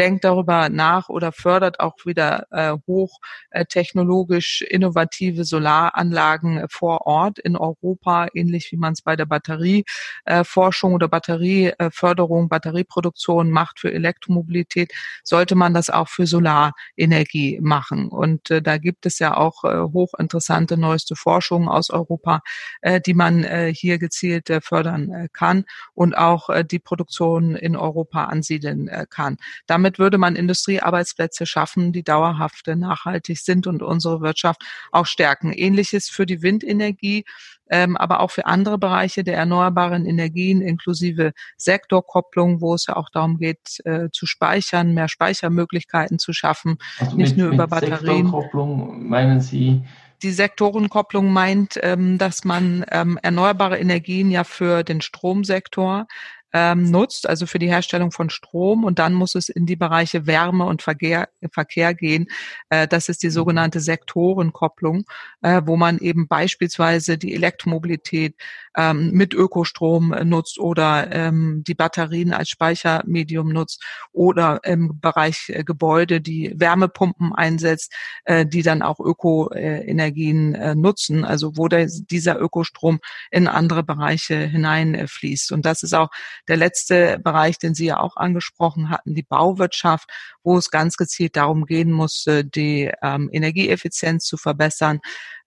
[0.00, 7.38] denkt darüber nach oder fördert auch wieder äh, hochtechnologisch äh, innovative Solaranlagen äh, vor Ort
[7.38, 13.92] in Europa, ähnlich wie man es bei der Batterieforschung äh, oder Batterieförderung, Batterieproduktion macht für
[13.92, 18.08] Elektromobilität, sollte man das auch für Solar Energie machen.
[18.08, 22.40] Und äh, da gibt es ja auch äh, hochinteressante neueste Forschungen aus Europa,
[22.82, 27.54] äh, die man äh, hier gezielt äh, fördern äh, kann und auch äh, die Produktion
[27.56, 29.38] in Europa ansiedeln äh, kann.
[29.66, 35.52] Damit würde man Industriearbeitsplätze schaffen, die dauerhaft äh, nachhaltig sind und unsere Wirtschaft auch stärken.
[35.52, 37.24] Ähnliches für die Windenergie
[37.70, 43.08] ähm, aber auch für andere Bereiche der erneuerbaren Energien inklusive Sektorkopplung, wo es ja auch
[43.10, 48.26] darum geht, äh, zu speichern, mehr Speichermöglichkeiten zu schaffen, also nicht mit, nur über Batterien.
[48.26, 49.82] Sektorkopplung meinen Sie?
[50.22, 56.06] Die Sektorenkopplung meint, ähm, dass man ähm, erneuerbare Energien ja für den Stromsektor
[56.52, 58.84] ähm, nutzt, also für die Herstellung von Strom.
[58.84, 62.26] Und dann muss es in die Bereiche Wärme und Verkehr, Verkehr gehen.
[62.68, 65.04] Äh, das ist die sogenannte Sektorenkopplung,
[65.42, 68.34] äh, wo man eben beispielsweise die Elektromobilität
[68.76, 73.82] ähm, mit Ökostrom nutzt oder ähm, die Batterien als Speichermedium nutzt
[74.12, 77.92] oder im Bereich äh, Gebäude die Wärmepumpen einsetzt,
[78.24, 84.36] äh, die dann auch Ökoenergien äh, nutzen, also wo der, dieser Ökostrom in andere Bereiche
[84.36, 85.52] hineinfließt.
[85.52, 86.10] Und das ist auch
[86.50, 90.10] der letzte Bereich, den Sie ja auch angesprochen hatten, die Bauwirtschaft,
[90.42, 95.00] wo es ganz gezielt darum gehen muss, die ähm, Energieeffizienz zu verbessern,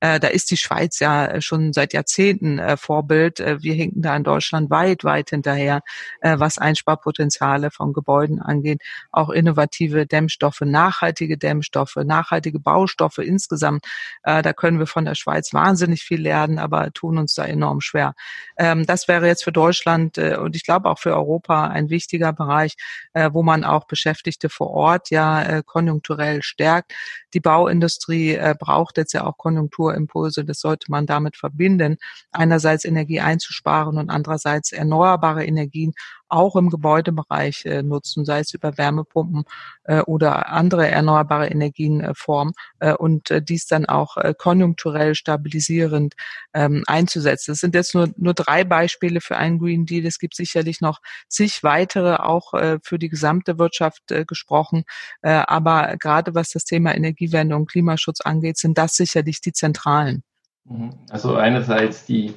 [0.03, 3.39] äh, da ist die Schweiz ja äh, schon seit Jahrzehnten äh, Vorbild.
[3.39, 5.81] Äh, wir hinken da in Deutschland weit, weit hinterher,
[6.19, 8.81] äh, was Einsparpotenziale von Gebäuden angeht.
[9.13, 13.85] Auch innovative Dämmstoffe, nachhaltige Dämmstoffe, nachhaltige Baustoffe insgesamt.
[14.23, 17.79] Äh, da können wir von der Schweiz wahnsinnig viel lernen, aber tun uns da enorm
[17.79, 18.13] schwer.
[18.57, 22.75] Ähm, das wäre jetzt für Deutschland und ich glaube auch für Europa ein wichtiger Bereich,
[23.13, 26.93] wo man auch Beschäftigte vor Ort ja konjunkturell stärkt.
[27.33, 31.97] Die Bauindustrie braucht jetzt ja auch Konjunktur Impulse, das sollte man damit verbinden,
[32.31, 35.93] einerseits Energie einzusparen und andererseits erneuerbare Energien
[36.33, 39.43] auch im Gebäudebereich äh, nutzen, sei es über Wärmepumpen
[39.83, 46.15] äh, oder andere erneuerbare Energienformen äh, äh, und äh, dies dann auch äh, konjunkturell stabilisierend
[46.53, 47.51] ähm, einzusetzen.
[47.51, 50.05] Das sind jetzt nur, nur drei Beispiele für einen Green Deal.
[50.05, 54.83] Es gibt sicherlich noch zig weitere, auch für die gesamte Wirtschaft gesprochen.
[55.21, 60.23] Aber gerade was das Thema Energiewende und Klimaschutz angeht, sind das sicherlich die zentralen.
[60.65, 60.91] Mhm.
[61.09, 62.33] Also einerseits die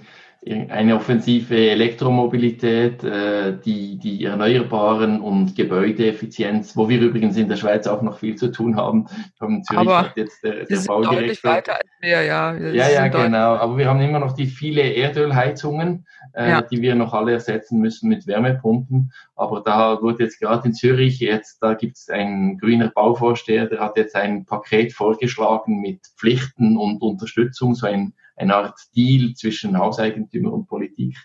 [0.48, 7.88] eine offensive Elektromobilität, äh, die, die Erneuerbaren und Gebäudeeffizienz, wo wir übrigens in der Schweiz
[7.88, 9.06] auch noch viel zu tun haben.
[9.40, 11.50] haben Zürich aber hat jetzt der, der Baudirektor.
[11.50, 12.56] weiter als wir, ja.
[12.56, 13.56] Wir ja, ja, genau.
[13.56, 16.62] Aber wir haben immer noch die viele Erdölheizungen, äh, ja.
[16.62, 19.12] die wir noch alle ersetzen müssen mit Wärmepumpen.
[19.35, 23.80] Aber da wurde jetzt gerade in Zürich, jetzt da gibt es einen grüner Bauvorsteher, der
[23.80, 29.79] hat jetzt ein Paket vorgeschlagen mit Pflichten und Unterstützung, so ein eine Art Deal zwischen
[29.79, 31.16] Hauseigentümer und Politik.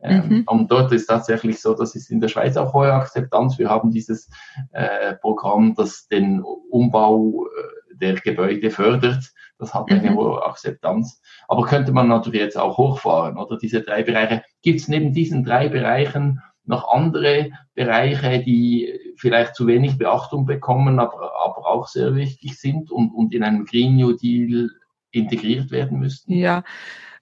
[0.00, 0.44] Ähm, mhm.
[0.46, 3.58] Und dort ist tatsächlich so, dass es in der Schweiz auch hohe Akzeptanz.
[3.58, 4.28] Wir haben dieses
[4.72, 9.32] äh, Programm, das den Umbau äh, der Gebäude fördert.
[9.58, 10.16] Das hat eine mhm.
[10.16, 11.22] hohe Akzeptanz.
[11.48, 13.56] Aber könnte man natürlich jetzt auch hochfahren, oder?
[13.56, 14.42] Diese drei Bereiche.
[14.62, 20.98] Gibt es neben diesen drei Bereichen noch andere Bereiche, die vielleicht zu wenig Beachtung bekommen,
[20.98, 24.70] aber, aber auch sehr wichtig sind und, und in einem Green New Deal
[25.10, 26.32] integriert werden müssten?
[26.32, 26.64] Ja,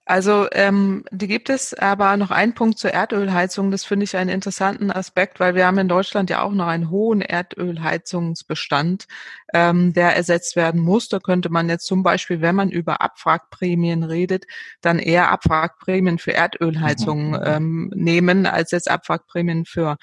[0.07, 4.29] also ähm, die gibt es, aber noch ein Punkt zur Erdölheizung, das finde ich einen
[4.29, 9.07] interessanten Aspekt, weil wir haben in Deutschland ja auch noch einen hohen Erdölheizungsbestand,
[9.55, 11.09] ähm, der ersetzt werden muss.
[11.09, 14.45] Da könnte man jetzt zum Beispiel, wenn man über Abwrackprämien redet,
[14.83, 17.43] dann eher Abwrackprämien für Erdölheizungen mhm.
[17.43, 19.97] ähm, nehmen, als jetzt Abwrackprämien für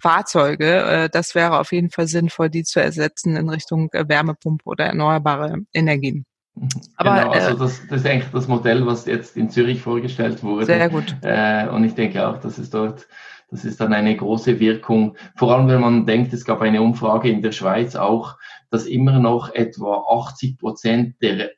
[0.00, 0.82] Fahrzeuge.
[0.82, 5.58] Äh, das wäre auf jeden Fall sinnvoll, die zu ersetzen in Richtung Wärmepumpe oder erneuerbare
[5.74, 6.24] Energien.
[6.96, 10.42] Aber, genau, also äh, das, das ist eigentlich das Modell, was jetzt in Zürich vorgestellt
[10.42, 10.66] wurde.
[10.66, 11.16] Sehr gut.
[11.22, 13.08] Äh, und ich denke auch, dass es dort,
[13.50, 15.16] das ist dann eine große Wirkung.
[15.36, 18.36] Vor allem, wenn man denkt, es gab eine Umfrage in der Schweiz auch,
[18.70, 21.50] dass immer noch etwa 80 Prozent der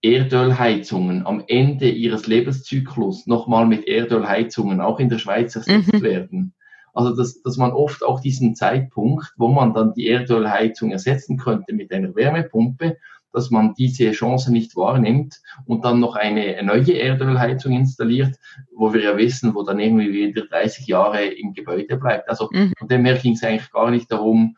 [0.00, 6.02] Erdölheizungen am Ende ihres Lebenszyklus nochmal mit Erdölheizungen auch in der Schweiz ersetzt mhm.
[6.02, 6.54] werden.
[6.94, 11.72] Also dass, dass man oft auch diesen Zeitpunkt, wo man dann die Erdölheizung ersetzen könnte
[11.72, 12.96] mit einer Wärmepumpe,
[13.38, 18.34] dass man diese Chance nicht wahrnimmt und dann noch eine neue Erdölheizung installiert,
[18.74, 22.28] wo wir ja wissen, wo dann irgendwie wieder 30 Jahre im Gebäude bleibt.
[22.28, 22.72] Also mhm.
[22.76, 24.56] von dem her ging es eigentlich gar nicht darum,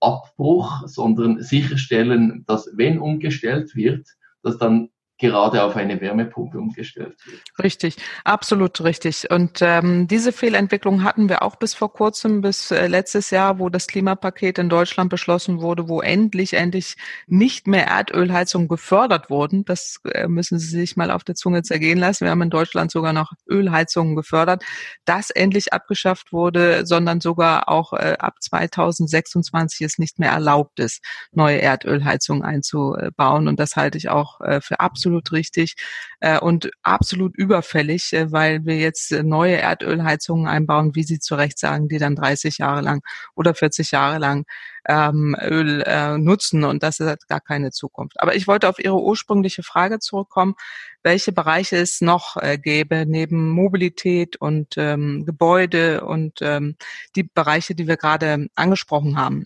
[0.00, 4.06] Abbruch, sondern sicherstellen, dass wenn umgestellt wird,
[4.42, 4.90] dass dann
[5.22, 7.40] gerade auf eine Wärmepumpe umgestellt wird.
[7.62, 9.30] Richtig, absolut richtig.
[9.30, 13.68] Und ähm, diese Fehlentwicklung hatten wir auch bis vor kurzem, bis äh, letztes Jahr, wo
[13.68, 16.96] das Klimapaket in Deutschland beschlossen wurde, wo endlich, endlich
[17.28, 19.64] nicht mehr Erdölheizungen gefördert wurden.
[19.64, 22.24] Das äh, müssen Sie sich mal auf der Zunge zergehen lassen.
[22.24, 24.64] Wir haben in Deutschland sogar noch Ölheizungen gefördert.
[25.04, 31.00] Das endlich abgeschafft wurde, sondern sogar auch äh, ab 2026 es nicht mehr erlaubt ist,
[31.30, 33.46] neue Erdölheizungen einzubauen.
[33.46, 35.74] Und das halte ich auch äh, für absolut absolut richtig
[36.20, 41.34] äh, und absolut überfällig, äh, weil wir jetzt äh, neue Erdölheizungen einbauen, wie Sie zu
[41.34, 43.02] Recht sagen, die dann 30 Jahre lang
[43.34, 44.44] oder 40 Jahre lang
[44.88, 48.20] ähm, Öl äh, nutzen und das hat gar keine Zukunft.
[48.20, 50.54] Aber ich wollte auf Ihre ursprüngliche Frage zurückkommen,
[51.02, 56.76] welche Bereiche es noch äh, gäbe neben Mobilität und ähm, Gebäude und ähm,
[57.16, 59.44] die Bereiche, die wir gerade angesprochen haben.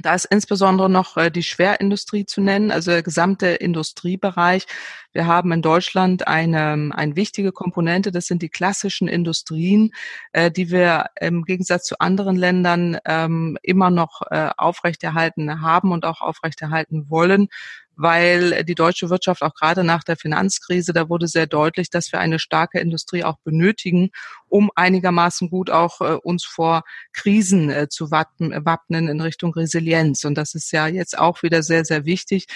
[0.00, 4.66] Da ist insbesondere noch äh, die Schwerindustrie zu nennen, also der gesamte Industriebereich.
[5.12, 9.92] Wir haben in Deutschland eine, eine wichtige Komponente, das sind die klassischen Industrien,
[10.32, 16.04] äh, die wir im Gegensatz zu anderen Ländern ähm, immer noch äh, aufrechterhalten haben und
[16.04, 17.48] auch aufrechterhalten wollen
[17.96, 22.20] weil die deutsche Wirtschaft auch gerade nach der Finanzkrise, da wurde sehr deutlich, dass wir
[22.20, 24.10] eine starke Industrie auch benötigen,
[24.48, 30.24] um einigermaßen gut auch äh, uns vor Krisen äh, zu wappnen in Richtung Resilienz.
[30.24, 32.46] Und das ist ja jetzt auch wieder sehr, sehr wichtig,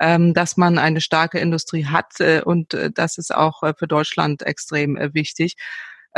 [0.00, 2.20] ähm, dass man eine starke Industrie hat.
[2.20, 5.56] Äh, und äh, das ist auch äh, für Deutschland extrem äh, wichtig.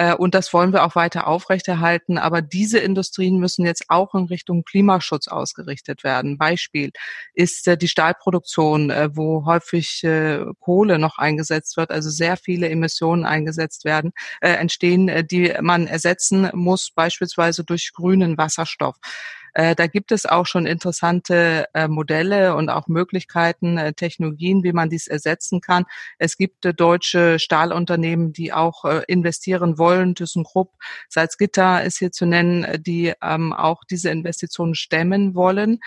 [0.01, 2.17] Äh, und das wollen wir auch weiter aufrechterhalten.
[2.17, 6.39] Aber diese Industrien müssen jetzt auch in Richtung Klimaschutz ausgerichtet werden.
[6.39, 6.91] Beispiel
[7.35, 10.07] ist äh, die Stahlproduktion, äh, wo häufig
[10.61, 16.91] Kohle noch eingesetzt wird, also sehr viele Emissionen eingesetzt werden, entstehen, die man ersetzen muss,
[16.91, 18.97] beispielsweise durch grünen Wasserstoff.
[19.55, 24.73] Äh, da gibt es auch schon interessante äh, Modelle und auch Möglichkeiten, äh, Technologien, wie
[24.73, 25.85] man dies ersetzen kann.
[26.19, 30.15] Es gibt äh, deutsche Stahlunternehmen, die auch äh, investieren wollen.
[30.15, 30.73] ThyssenKrupp,
[31.09, 35.81] Salzgitter ist hier zu nennen, äh, die ähm, auch diese Investitionen stemmen wollen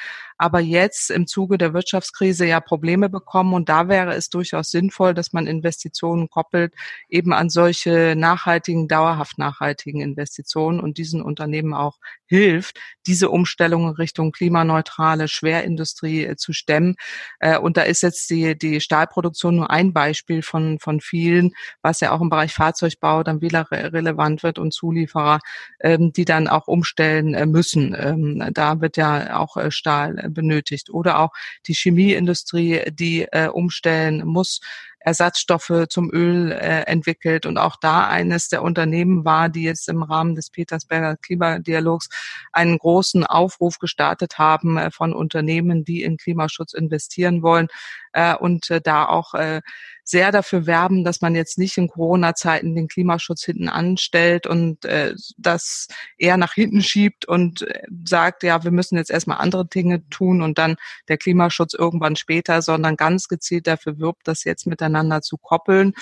[0.43, 3.53] aber jetzt im Zuge der Wirtschaftskrise ja Probleme bekommen.
[3.53, 6.73] Und da wäre es durchaus sinnvoll, dass man Investitionen koppelt
[7.07, 14.31] eben an solche nachhaltigen, dauerhaft nachhaltigen Investitionen und diesen Unternehmen auch hilft, diese Umstellung Richtung
[14.31, 16.95] klimaneutrale Schwerindustrie äh, zu stemmen.
[17.39, 21.51] Äh, und da ist jetzt die, die Stahlproduktion nur ein Beispiel von, von vielen,
[21.83, 25.39] was ja auch im Bereich Fahrzeugbau dann wieder relevant wird und Zulieferer,
[25.81, 27.95] ähm, die dann auch umstellen äh, müssen.
[27.95, 30.89] Ähm, da wird ja auch Stahl benötigt.
[30.89, 31.31] Oder auch
[31.67, 34.61] die Chemieindustrie, die umstellen muss,
[35.03, 37.45] Ersatzstoffe zum Öl äh, entwickelt.
[37.45, 42.09] Und auch da eines der Unternehmen war, die jetzt im Rahmen des Petersberger Klimadialogs
[42.51, 47.67] einen großen Aufruf gestartet haben äh, von Unternehmen, die in Klimaschutz investieren wollen
[48.13, 49.61] äh, und äh, da auch äh,
[50.03, 55.15] sehr dafür werben, dass man jetzt nicht in Corona-Zeiten den Klimaschutz hinten anstellt und äh,
[55.37, 55.87] das
[56.17, 60.41] eher nach hinten schiebt und äh, sagt, ja, wir müssen jetzt erstmal andere Dinge tun
[60.41, 60.75] und dann
[61.07, 65.93] der Klimaschutz irgendwann später, sondern ganz gezielt dafür wirbt, das jetzt miteinander zu koppeln.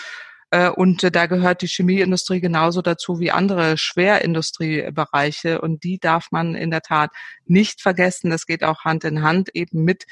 [0.51, 5.61] Äh, und da gehört die Chemieindustrie genauso dazu wie andere Schwerindustriebereiche.
[5.61, 7.11] Und die darf man in der Tat
[7.45, 8.29] nicht vergessen.
[8.29, 10.05] Das geht auch Hand in Hand eben mit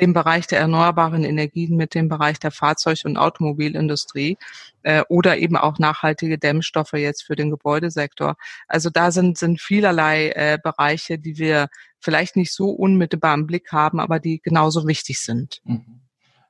[0.00, 4.38] dem Bereich der erneuerbaren Energien mit dem Bereich der Fahrzeug- und Automobilindustrie
[4.82, 8.36] äh, oder eben auch nachhaltige Dämmstoffe jetzt für den Gebäudesektor.
[8.68, 11.68] Also da sind, sind vielerlei äh, Bereiche, die wir
[12.00, 15.60] vielleicht nicht so unmittelbar im Blick haben, aber die genauso wichtig sind.
[15.64, 16.00] Mhm.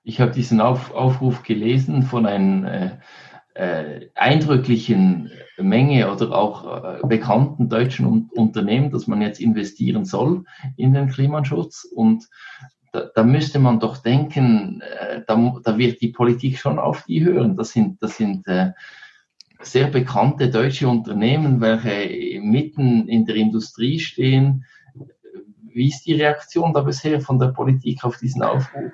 [0.05, 2.91] Ich habe diesen Auf, Aufruf gelesen von einem äh,
[3.55, 10.45] äh, eindrücklichen Menge oder auch äh, bekannten deutschen Un Unternehmen, dass man jetzt investieren soll
[10.77, 11.85] in den Klimaschutz.
[11.85, 12.29] Und
[12.93, 17.25] da, da müsste man doch denken, äh, da, da wird die Politik schon auf die
[17.25, 17.57] hören.
[17.57, 18.73] Das sind, das sind äh,
[19.61, 24.65] sehr bekannte deutsche Unternehmen, welche mitten in der Industrie stehen.
[25.63, 28.93] Wie ist die Reaktion da bisher von der Politik auf diesen Aufruf?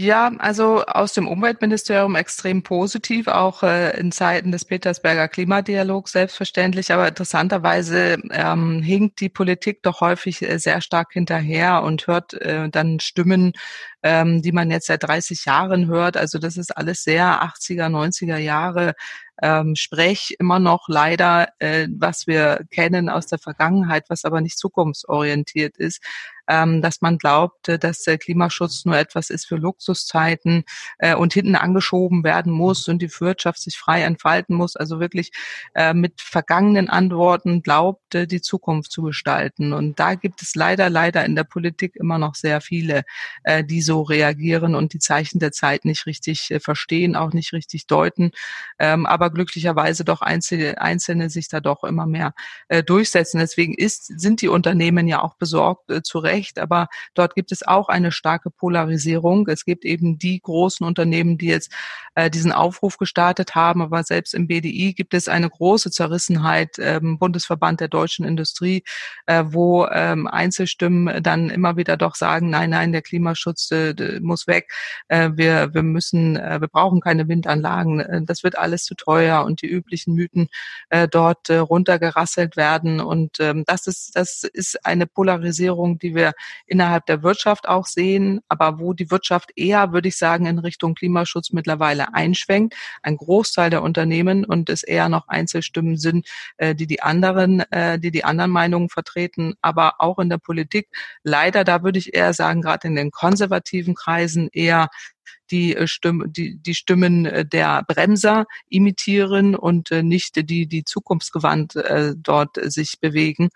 [0.00, 6.92] Ja, also aus dem Umweltministerium extrem positiv, auch äh, in Zeiten des Petersberger Klimadialogs selbstverständlich.
[6.92, 12.68] Aber interessanterweise ähm, hinkt die Politik doch häufig äh, sehr stark hinterher und hört äh,
[12.68, 13.54] dann Stimmen,
[14.04, 16.16] ähm, die man jetzt seit 30 Jahren hört.
[16.16, 18.94] Also das ist alles sehr 80er, 90er Jahre
[19.42, 24.58] ähm, Sprech immer noch leider, äh, was wir kennen aus der Vergangenheit, was aber nicht
[24.58, 26.00] zukunftsorientiert ist
[26.48, 30.64] ähm, dass man glaubt, dass der Klimaschutz nur etwas ist für Luxuszeiten
[30.98, 34.74] äh, und hinten angeschoben werden muss und die Wirtschaft sich frei entfalten muss.
[34.74, 35.30] Also wirklich
[35.74, 39.72] äh, mit vergangenen Antworten glaubt, äh, die Zukunft zu gestalten.
[39.72, 43.04] Und da gibt es leider, leider in der Politik immer noch sehr viele,
[43.44, 47.52] äh, die so reagieren und die Zeichen der Zeit nicht richtig äh, verstehen, auch nicht
[47.52, 48.32] richtig deuten.
[48.78, 52.32] Ähm, aber glücklicherweise doch Einzelne, Einzelne sich da doch immer mehr
[52.68, 53.38] äh, durchsetzen.
[53.38, 57.52] Deswegen ist, sind die Unternehmen ja auch besorgt äh, zu Recht Recht, aber dort gibt
[57.52, 59.48] es auch eine starke Polarisierung.
[59.48, 61.72] Es gibt eben die großen Unternehmen, die jetzt
[62.14, 67.18] äh, diesen Aufruf gestartet haben, aber selbst im BDI gibt es eine große Zerrissenheit ähm,
[67.18, 68.84] Bundesverband der deutschen Industrie,
[69.26, 74.46] äh, wo ähm, Einzelstimmen dann immer wieder doch sagen, nein, nein, der Klimaschutz äh, muss
[74.46, 74.70] weg.
[75.08, 78.00] Äh, wir, wir müssen, äh, wir brauchen keine Windanlagen.
[78.00, 80.48] Äh, das wird alles zu teuer und die üblichen Mythen
[80.90, 83.00] äh, dort äh, runtergerasselt werden.
[83.00, 86.32] Und ähm, das ist, das ist eine Polarisierung, die wir
[86.66, 90.94] innerhalb der Wirtschaft auch sehen, aber wo die Wirtschaft eher, würde ich sagen, in Richtung
[90.94, 92.74] Klimaschutz mittlerweile einschwenkt.
[93.02, 96.26] Ein Großteil der Unternehmen und es eher noch Einzelstimmen sind,
[96.56, 100.88] äh, die die anderen, äh, die die anderen Meinungen vertreten, aber auch in der Politik
[101.22, 104.88] leider, da würde ich eher sagen, gerade in den konservativen Kreisen eher
[105.50, 110.84] die, äh, Stimme, die, die Stimmen äh, der Bremser imitieren und äh, nicht die, die
[110.84, 111.74] zukunftsgewandt
[112.16, 113.48] dort sich bewegen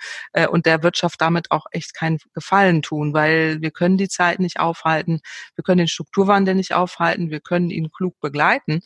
[0.51, 4.61] und der Wirtschaft damit auch echt keinen Gefallen tun, weil wir können die Zeit nicht
[4.61, 5.21] aufhalten,
[5.55, 8.81] wir können den Strukturwandel nicht aufhalten, wir können ihn klug begleiten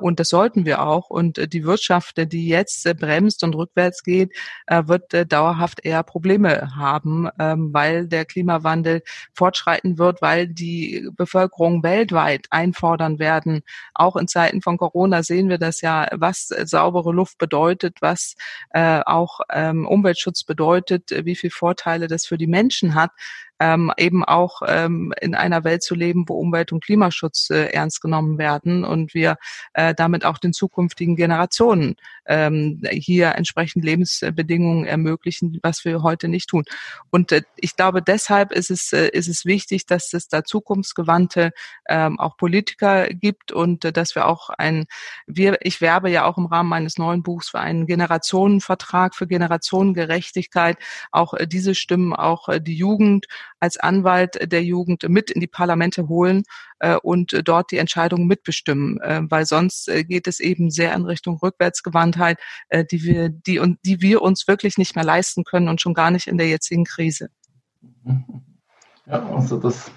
[0.00, 1.10] und das sollten wir auch.
[1.10, 4.32] Und die Wirtschaft, die jetzt bremst und rückwärts geht,
[4.68, 9.02] wird dauerhaft eher Probleme haben, ähm, weil der Klimawandel
[9.34, 13.62] fortschreiten wird, weil die Bevölkerung weltweit weltweit einfordern werden.
[13.94, 18.34] Auch in Zeiten von Corona sehen wir das ja, was saubere Luft bedeutet, was
[18.70, 23.10] äh, auch ähm, Umweltschutz bedeutet, wie viele Vorteile das für die Menschen hat
[23.62, 28.00] ähm, eben auch ähm, in einer Welt zu leben, wo Umwelt- und Klimaschutz äh, ernst
[28.00, 29.36] genommen werden und wir
[29.74, 31.94] äh, damit auch den zukünftigen Generationen
[32.26, 36.64] ähm, hier entsprechend Lebensbedingungen ermöglichen, was wir heute nicht tun.
[37.10, 41.52] Und äh, ich glaube, deshalb ist es, äh, ist es wichtig, dass es da zukunftsgewandte
[41.88, 44.86] ähm, auch Politiker gibt und äh, dass wir auch ein,
[45.28, 50.78] wir, ich werbe ja auch im Rahmen meines neuen Buchs für einen Generationenvertrag für Generationengerechtigkeit,
[51.12, 53.26] auch äh, diese Stimmen, auch äh, die Jugend
[53.60, 56.42] als Anwalt der Jugend mit in die Parlamente holen
[56.78, 61.04] äh, und dort die Entscheidungen mitbestimmen, äh, weil sonst äh, geht es eben sehr in
[61.04, 62.38] Richtung Rückwärtsgewandtheit,
[62.90, 66.10] die wir, die und die wir uns wirklich nicht mehr leisten können und schon gar
[66.10, 67.28] nicht in der jetzigen Krise.
[69.06, 69.90] Ja, also das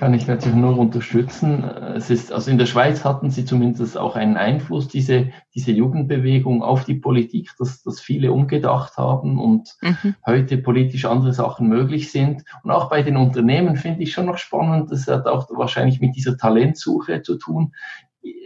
[0.00, 1.62] kann ich natürlich nur unterstützen.
[1.62, 6.62] Es ist, also in der Schweiz hatten sie zumindest auch einen Einfluss, diese, diese Jugendbewegung
[6.62, 10.14] auf die Politik, dass, dass viele umgedacht haben und mhm.
[10.24, 12.44] heute politisch andere Sachen möglich sind.
[12.62, 16.16] Und auch bei den Unternehmen finde ich schon noch spannend, das hat auch wahrscheinlich mit
[16.16, 17.74] dieser Talentsuche zu tun.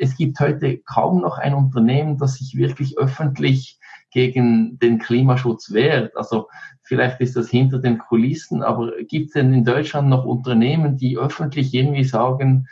[0.01, 3.79] Es gibt heute kaum noch ein Unternehmen, das sich wirklich öffentlich
[4.15, 6.17] gegen den Klimaschutz wehrt.
[6.17, 6.49] Also
[6.83, 11.19] vielleicht ist das hinter den Kulissen, aber gibt es denn in Deutschland noch Unternehmen, die
[11.19, 12.69] öffentlich irgendwie sagen,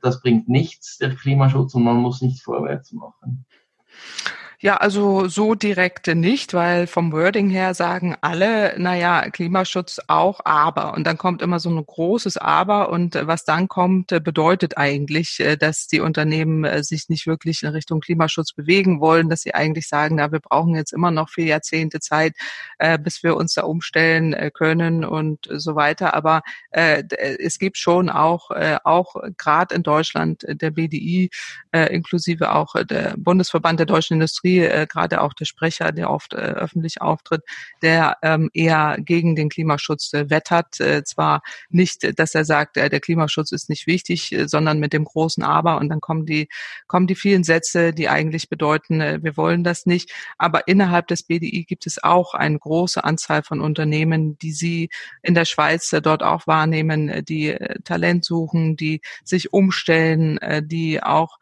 [0.00, 3.44] das bringt nichts, der Klimaschutz, und man muss nichts vorwärts machen?
[4.60, 10.94] Ja, also so direkt nicht, weil vom Wording her sagen alle, naja, Klimaschutz auch, aber.
[10.94, 15.56] Und dann kommt immer so ein großes Aber und was dann kommt, bedeutet eigentlich, äh,
[15.56, 19.86] dass die Unternehmen äh, sich nicht wirklich in Richtung Klimaschutz bewegen wollen, dass sie eigentlich
[19.86, 22.34] sagen, na, wir brauchen jetzt immer noch vier Jahrzehnte Zeit,
[22.78, 26.14] äh, bis wir uns da umstellen können und so weiter.
[26.14, 28.50] Aber es gibt schon auch,
[28.84, 31.30] auch gerade in Deutschland der BDI,
[31.72, 36.34] inklusive auch der Bundesverband der deutschen Industrie, Industrie, äh, gerade auch der Sprecher, der oft
[36.34, 37.42] äh, öffentlich auftritt,
[37.82, 40.80] der ähm, eher gegen den Klimaschutz äh, wettert.
[40.80, 44.92] Äh, zwar nicht, dass er sagt, äh, der Klimaschutz ist nicht wichtig, äh, sondern mit
[44.92, 46.48] dem großen Aber und dann kommen die,
[46.86, 50.12] kommen die vielen Sätze, die eigentlich bedeuten, äh, wir wollen das nicht.
[50.38, 54.88] Aber innerhalb des BDI gibt es auch eine große Anzahl von Unternehmen, die sie
[55.22, 60.38] in der Schweiz äh, dort auch wahrnehmen, äh, die äh, Talent suchen, die sich umstellen,
[60.38, 61.38] äh, die auch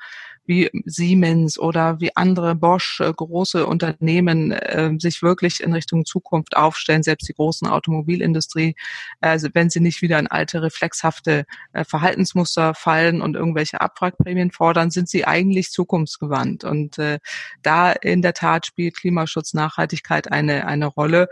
[0.46, 6.56] wie Siemens oder wie andere Bosch, äh, große Unternehmen äh, sich wirklich in Richtung Zukunft
[6.56, 8.74] aufstellen, selbst die großen Automobilindustrie,
[9.20, 14.90] also wenn sie nicht wieder in alte reflexhafte äh, Verhaltensmuster fallen und irgendwelche Abwrackprämien fordern,
[14.90, 16.64] sind sie eigentlich zukunftsgewandt.
[16.64, 17.18] Und äh,
[17.62, 21.28] da in der Tat spielt Klimaschutz, Nachhaltigkeit eine, eine Rolle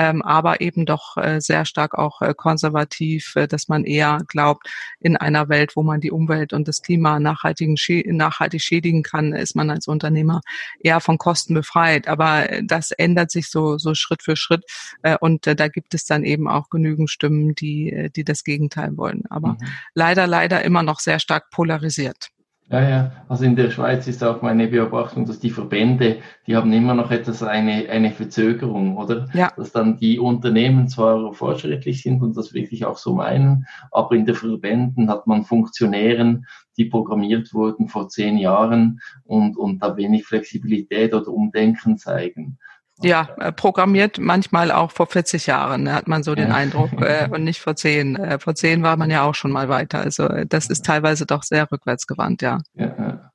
[0.00, 4.66] ähm, aber eben doch äh, sehr stark auch äh, konservativ, äh, dass man eher glaubt,
[4.98, 7.76] in einer Welt, wo man die Umwelt und das Klima nachhaltigen,
[8.06, 10.40] nachhaltig schädigen kann, ist man als Unternehmer
[10.78, 12.08] eher von Kosten befreit.
[12.08, 14.64] Aber äh, das ändert sich so, so Schritt für Schritt
[15.02, 18.42] äh, und äh, da gibt es dann eben auch genügend Stimmen, die, äh, die das
[18.42, 19.24] Gegenteil wollen.
[19.28, 19.66] Aber mhm.
[19.92, 22.30] leider, leider immer noch sehr stark polarisiert.
[22.70, 23.12] Ja, ja.
[23.28, 27.10] Also in der Schweiz ist auch meine Beobachtung, dass die Verbände, die haben immer noch
[27.10, 29.28] etwas eine, eine Verzögerung, oder?
[29.34, 29.52] Ja.
[29.56, 34.24] Dass dann die Unternehmen zwar fortschrittlich sind und das wirklich auch so meinen, aber in
[34.24, 36.46] den Verbänden hat man Funktionären,
[36.76, 42.58] die programmiert wurden vor zehn Jahren und, und da wenig Flexibilität oder Umdenken zeigen.
[43.02, 46.54] Ja, äh, programmiert manchmal auch vor 40 Jahren, hat man so den ja.
[46.54, 48.16] Eindruck, äh, und nicht vor zehn.
[48.16, 50.00] Äh, vor zehn war man ja auch schon mal weiter.
[50.00, 52.58] Also äh, das ist teilweise doch sehr rückwärtsgewandt, ja.
[52.74, 53.30] ja.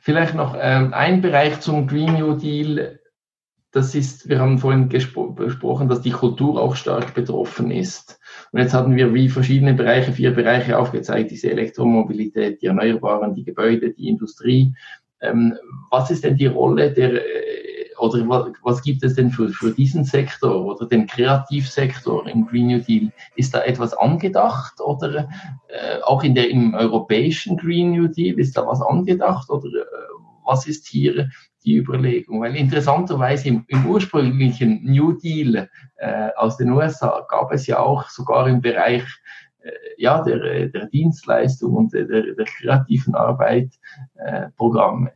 [0.00, 3.00] Vielleicht noch ähm, ein Bereich zum Green New Deal.
[3.72, 8.18] Das ist, wir haben vorhin besprochen, dass die Kultur auch stark betroffen ist.
[8.52, 13.44] Und jetzt hatten wir wie verschiedene Bereiche, vier Bereiche aufgezeigt, diese Elektromobilität, die Erneuerbaren, die
[13.44, 14.74] Gebäude, die Industrie.
[15.20, 15.54] Ähm,
[15.90, 18.28] was ist denn die Rolle der äh, oder
[18.62, 23.12] was, gibt es denn für, für diesen Sektor oder den Kreativsektor im Green New Deal?
[23.36, 25.28] Ist da etwas angedacht oder
[25.68, 29.84] äh, auch in der, im europäischen Green New Deal ist da was angedacht oder äh,
[30.44, 31.28] was ist hier
[31.64, 32.40] die Überlegung?
[32.40, 38.08] Weil interessanterweise im, im ursprünglichen New Deal äh, aus den USA gab es ja auch
[38.08, 39.04] sogar im Bereich
[39.60, 43.70] äh, ja, der, der Dienstleistung und der, der kreativen Arbeit
[44.14, 45.12] äh, Programme.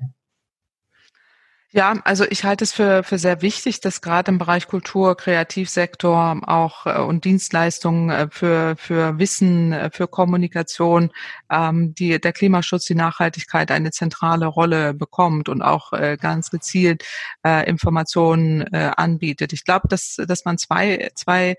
[1.74, 6.38] Ja, also ich halte es für, für sehr wichtig, dass gerade im Bereich Kultur, Kreativsektor
[6.46, 11.10] auch äh, und Dienstleistungen äh, für, für Wissen, äh, für Kommunikation,
[11.50, 17.04] ähm, die, der Klimaschutz, die Nachhaltigkeit eine zentrale Rolle bekommt und auch äh, ganz gezielt
[17.42, 19.54] äh, Informationen äh, anbietet.
[19.54, 21.56] Ich glaube, dass, dass man zwei, zwei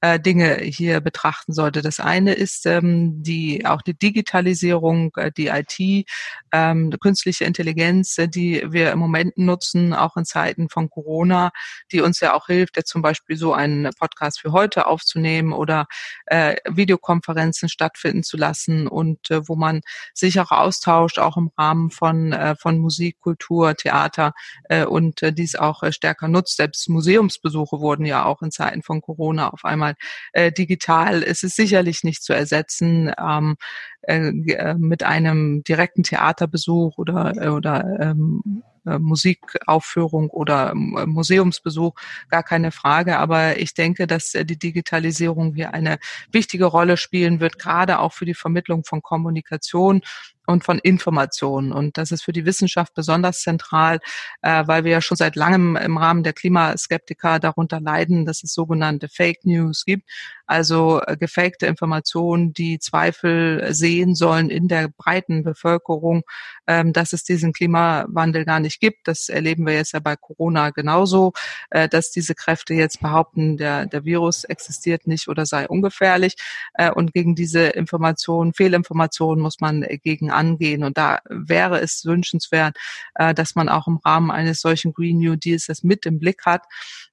[0.00, 1.82] äh, Dinge hier betrachten sollte.
[1.82, 6.06] Das eine ist ähm, die auch die Digitalisierung, äh, die IT,
[6.52, 11.50] ähm, künstliche Intelligenz, äh, die wir im Moment nutzen, auch in Zeiten von Corona,
[11.92, 15.86] die uns ja auch hilft, jetzt zum Beispiel so einen Podcast für heute aufzunehmen oder
[16.26, 19.80] äh, Videokonferenzen stattfinden zu lassen und äh, wo man
[20.14, 24.32] sich auch austauscht, auch im Rahmen von äh, von Musik, Kultur, Theater
[24.64, 26.56] äh, und äh, dies auch äh, stärker nutzt.
[26.56, 29.85] Selbst Museumsbesuche wurden ja auch in Zeiten von Corona auf einmal
[30.32, 33.56] äh, digital ist es sicherlich nicht zu ersetzen ähm,
[34.02, 41.94] äh, äh mit einem direkten Theaterbesuch oder, äh, oder ähm, äh, Musikaufführung oder Museumsbesuch,
[42.28, 43.18] gar keine Frage.
[43.18, 45.98] Aber ich denke, dass die Digitalisierung hier eine
[46.30, 50.02] wichtige Rolle spielen wird, gerade auch für die Vermittlung von Kommunikation
[50.46, 51.72] und von Informationen.
[51.72, 53.98] Und das ist für die Wissenschaft besonders zentral,
[54.42, 58.54] äh, weil wir ja schon seit langem im Rahmen der Klimaskeptiker darunter leiden, dass es
[58.54, 60.08] sogenannte Fake News gibt,
[60.46, 66.22] also äh, gefakte Informationen, die Zweifel sehen sollen in der breiten Bevölkerung,
[66.66, 69.08] ähm, dass es diesen Klimawandel gar nicht gibt.
[69.08, 71.32] Das erleben wir jetzt ja bei Corona genauso,
[71.70, 76.36] äh, dass diese Kräfte jetzt behaupten, der, der Virus existiert nicht oder sei ungefährlich.
[76.74, 80.84] Äh, und gegen diese Informationen, Fehlinformationen muss man gegen angehen.
[80.84, 82.76] Und da wäre es wünschenswert,
[83.14, 86.46] äh, dass man auch im Rahmen eines solchen Green New Deals das mit im Blick
[86.46, 86.62] hat,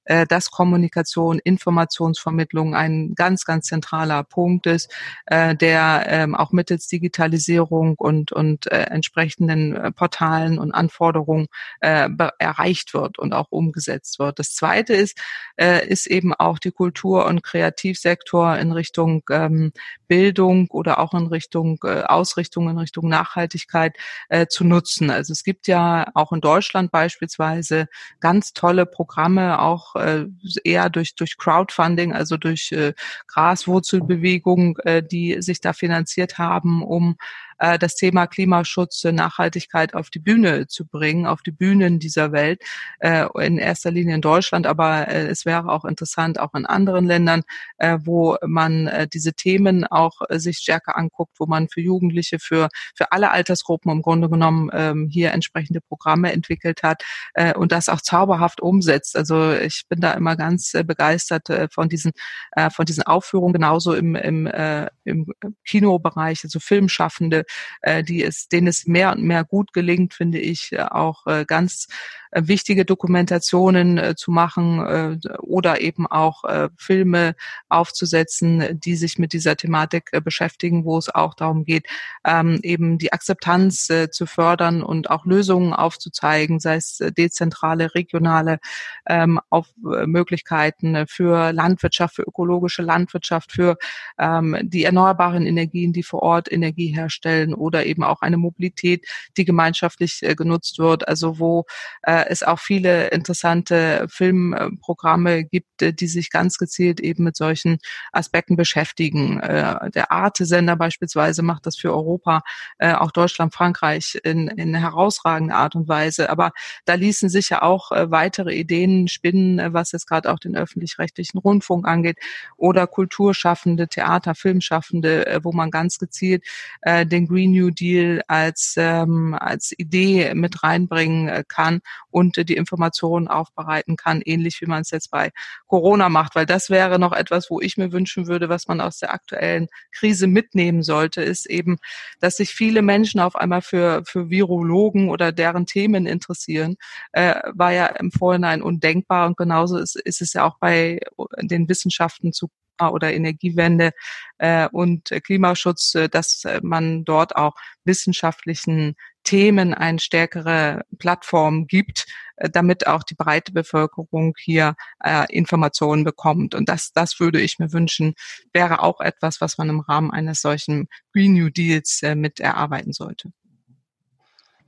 [0.04, 4.92] äh, dass Kommunikation, Informationsvermittlung ein ganz, ganz zentraler Punkt ist,
[5.26, 11.46] äh, der ähm, auch mittels Digitalisierung und, und entsprechenden Portalen und Anforderungen
[11.80, 14.38] erreicht wird und auch umgesetzt wird.
[14.38, 15.18] Das Zweite ist,
[15.56, 19.72] ist eben auch die Kultur- und Kreativsektor in Richtung ähm,
[20.08, 23.96] Bildung oder auch in Richtung Ausrichtung in Richtung Nachhaltigkeit
[24.28, 25.10] äh, zu nutzen.
[25.10, 27.88] Also es gibt ja auch in Deutschland beispielsweise
[28.20, 30.26] ganz tolle Programme, auch äh,
[30.64, 32.92] eher durch, durch Crowdfunding, also durch äh,
[33.28, 37.16] Graswurzelbewegung, äh, die sich da finanziert haben, um
[37.58, 42.62] äh, das Thema Klimaschutz, Nachhaltigkeit auf die Bühne zu bringen, auf die Bühnen dieser Welt,
[43.00, 47.06] äh, in erster Linie in Deutschland, aber äh, es wäre auch interessant, auch in anderen
[47.06, 47.42] Ländern,
[47.78, 52.38] äh, wo man äh, diese Themen auch äh, sich stärker anguckt, wo man für Jugendliche,
[52.38, 57.02] für, für alle Altersgruppen im Grunde genommen ähm, hier entsprechende Programme entwickelt hat
[57.34, 59.16] äh, und das auch zauberhaft umsetzt.
[59.16, 62.12] Also ich bin da immer ganz äh, begeistert äh, von diesen
[62.52, 65.26] äh, von diesen Aufführungen, genauso im, im, äh, im
[65.66, 67.43] Kinobereich, also Filmschaffende,
[67.82, 71.44] äh, die es, denen es mehr und mehr gut gelingt, finde ich, äh, auch äh,
[71.46, 71.88] ganz
[72.34, 77.36] äh, wichtige Dokumentationen äh, zu machen äh, oder eben auch äh, Filme
[77.68, 81.86] aufzusetzen, die sich mit dieser Thematik äh, beschäftigen, wo es auch darum geht,
[82.24, 87.94] ähm, eben die Akzeptanz äh, zu fördern und auch Lösungen aufzuzeigen, sei es äh, dezentrale,
[87.94, 88.58] regionale
[89.06, 93.76] ähm, auf, äh, Möglichkeiten für Landwirtschaft, für ökologische Landwirtschaft, für
[94.18, 99.06] ähm, die erneuerbaren Energien, die vor Ort Energie herstellen oder eben auch eine Mobilität,
[99.36, 101.64] die gemeinschaftlich äh, genutzt wird, also wo
[102.02, 107.78] äh, es auch viele interessante Filmprogramme gibt, äh, die sich ganz gezielt eben mit solchen
[108.12, 109.40] Aspekten beschäftigen.
[109.40, 112.42] Äh, der Arte-Sender beispielsweise macht das für Europa,
[112.78, 116.30] äh, auch Deutschland, Frankreich in, in herausragender Art und Weise.
[116.30, 116.52] Aber
[116.84, 121.86] da ließen sich ja auch weitere Ideen spinnen, was jetzt gerade auch den öffentlich-rechtlichen Rundfunk
[121.86, 122.18] angeht
[122.56, 126.44] oder Kulturschaffende, Theater, Filmschaffende, wo man ganz gezielt
[126.84, 133.96] den Green New Deal als, ähm, als Idee mit reinbringen kann und die Informationen aufbereiten
[133.96, 135.30] kann, ähnlich wie man es jetzt bei
[135.66, 136.34] Corona macht.
[136.34, 139.68] Weil das wäre noch etwas, wo ich mir wünschen würde, was man aus der aktuellen
[139.92, 141.76] Krise mitnehmen sollte, ist eben,
[142.20, 146.76] dass sich viele Menschen auf einmal für, für Virologen oder deren Themen interessieren,
[147.12, 151.00] äh, war ja im Vorhinein undenkbar und genauso ist, ist es ja auch bei
[151.40, 152.48] den Wissenschaften zu
[152.80, 153.92] oder Energiewende
[154.38, 157.54] äh, und Klimaschutz, äh, dass man dort auch
[157.84, 162.06] wissenschaftlichen Themen eine stärkere Plattform gibt,
[162.36, 166.54] äh, damit auch die breite Bevölkerung hier äh, Informationen bekommt.
[166.54, 168.14] Und das, das würde ich mir wünschen,
[168.52, 172.92] wäre auch etwas, was man im Rahmen eines solchen Green New Deals äh, mit erarbeiten
[172.92, 173.30] sollte.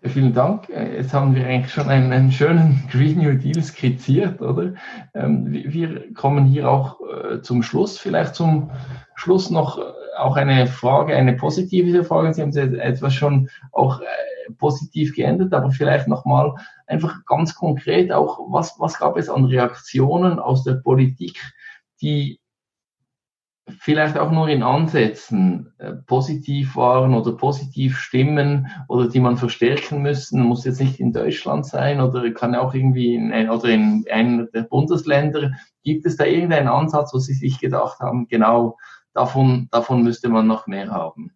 [0.09, 0.69] Vielen Dank.
[0.69, 4.75] Äh, jetzt haben wir eigentlich schon einen, einen schönen Green New Deal skizziert, oder?
[5.15, 7.99] Ähm, wir kommen hier auch äh, zum Schluss.
[7.99, 8.71] Vielleicht zum
[9.15, 9.83] Schluss noch äh,
[10.19, 12.33] auch eine Frage, eine positive Frage.
[12.33, 14.01] Sie haben etwas schon auch
[14.59, 16.55] positiv geändert, aber vielleicht nochmal
[16.87, 21.39] einfach ganz konkret auch, was, was gab es an Reaktionen aus der Politik,
[22.01, 22.41] die
[23.79, 30.03] vielleicht auch nur in Ansätzen äh, positiv waren oder positiv stimmen oder die man verstärken
[30.03, 34.49] müssen, muss jetzt nicht in Deutschland sein oder kann auch irgendwie in, oder in einem
[34.53, 35.53] der Bundesländer.
[35.83, 38.77] Gibt es da irgendeinen Ansatz, wo Sie sich gedacht haben, genau
[39.13, 41.33] davon, davon müsste man noch mehr haben?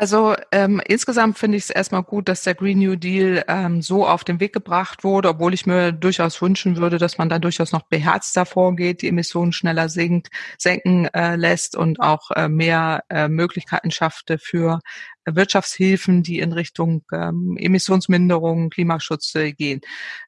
[0.00, 4.06] Also ähm, insgesamt finde ich es erstmal gut, dass der Green New Deal ähm, so
[4.06, 7.72] auf den Weg gebracht wurde, obwohl ich mir durchaus wünschen würde, dass man da durchaus
[7.72, 13.28] noch beherzter vorgeht, die Emissionen schneller sinkt, senken äh, lässt und auch äh, mehr äh,
[13.28, 14.80] Möglichkeiten schafft für
[15.26, 19.80] Wirtschaftshilfen, die in Richtung ähm, Emissionsminderung, Klimaschutz äh, gehen.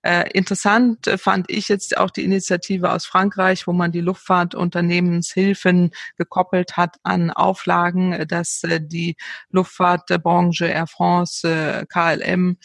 [0.03, 5.90] Äh, interessant äh, fand ich jetzt auch die Initiative aus Frankreich, wo man die Luftfahrtunternehmenshilfen
[6.16, 9.16] gekoppelt hat an Auflagen, äh, dass äh, die
[9.51, 12.59] Luftfahrtbranche Air France, äh, KLM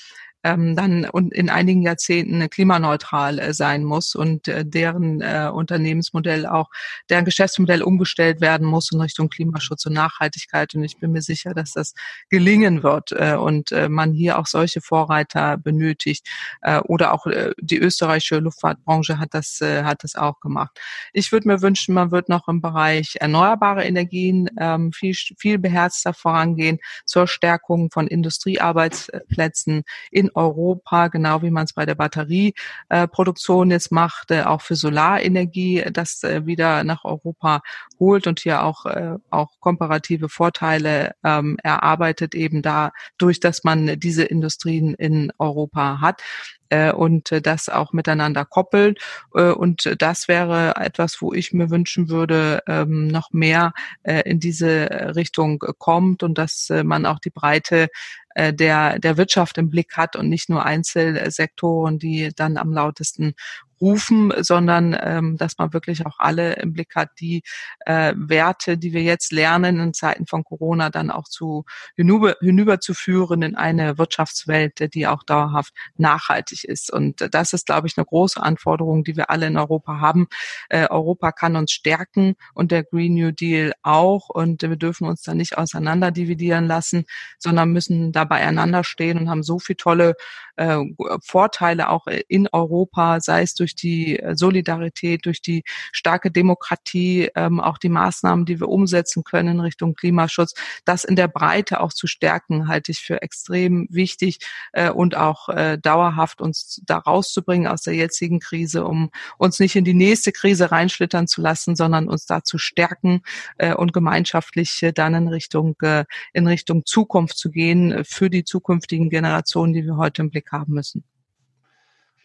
[0.44, 6.46] ähm, dann und in einigen Jahrzehnten klimaneutral äh, sein muss und äh, deren äh, Unternehmensmodell
[6.46, 6.70] auch,
[7.10, 10.74] deren Geschäftsmodell umgestellt werden muss in Richtung Klimaschutz und Nachhaltigkeit.
[10.76, 11.94] Und ich bin mir sicher, dass das
[12.30, 16.28] gelingen wird äh, und äh, man hier auch solche Vorreiter benötigt.
[16.62, 20.80] Äh, oder auch äh, die österreichische Luftfahrtbranche hat das, äh, hat das auch gemacht.
[21.14, 26.14] Ich würde mir wünschen, man wird noch im Bereich erneuerbare Energien ähm, viel, viel beherzter
[26.14, 33.92] vorangehen zur Stärkung von Industriearbeitsplätzen in Europa, genau wie man es bei der Batterieproduktion jetzt
[33.92, 37.62] macht, äh, auch für Solarenergie, das äh, wieder nach Europa
[38.00, 44.24] holt und hier auch, äh, auch komparative Vorteile ähm, erarbeitet, eben dadurch, dass man diese
[44.24, 46.22] Industrien in Europa hat
[46.70, 48.96] äh, und äh, das auch miteinander koppeln.
[49.34, 55.16] Äh, und das wäre etwas, wo ich mir wünschen würde, ähm, noch mehr in diese
[55.16, 57.88] Richtung kommt und dass man auch die Breite
[58.36, 63.34] der, der Wirtschaft im Blick hat und nicht nur Einzelsektoren, die dann am lautesten
[63.80, 67.44] rufen, sondern ähm, dass man wirklich auch alle im Blick hat, die
[67.86, 71.66] äh, Werte, die wir jetzt lernen in Zeiten von Corona, dann auch zu
[71.96, 76.92] hinüber, hinüberzuführen in eine Wirtschaftswelt, die auch dauerhaft nachhaltig ist.
[76.92, 80.28] Und das ist, glaube ich, eine große Anforderung, die wir alle in Europa haben.
[80.70, 84.30] Äh, Europa kann uns stärken und der Green New Deal auch.
[84.30, 87.06] Und wir dürfen uns da nicht auseinander dividieren lassen,
[87.38, 90.16] sondern müssen da beieinander stehen und haben so viele tolle
[90.56, 90.80] äh,
[91.24, 97.60] Vorteile auch in Europa, sei es durch die äh, Solidarität, durch die starke Demokratie, ähm,
[97.60, 100.54] auch die Maßnahmen, die wir umsetzen können in Richtung Klimaschutz,
[100.86, 104.40] das in der Breite auch zu stärken, halte ich für extrem wichtig
[104.74, 109.76] äh, und auch äh, dauerhaft uns da rauszubringen aus der jetzigen Krise, um uns nicht
[109.76, 113.22] in die nächste Krise reinschlittern zu lassen, sondern uns da zu stärken
[113.58, 118.30] äh, und gemeinschaftlich äh, dann in Richtung äh, in Richtung Zukunft zu gehen äh, für
[118.30, 121.04] die zukünftigen Generationen, die wir heute im Blick haben müssen.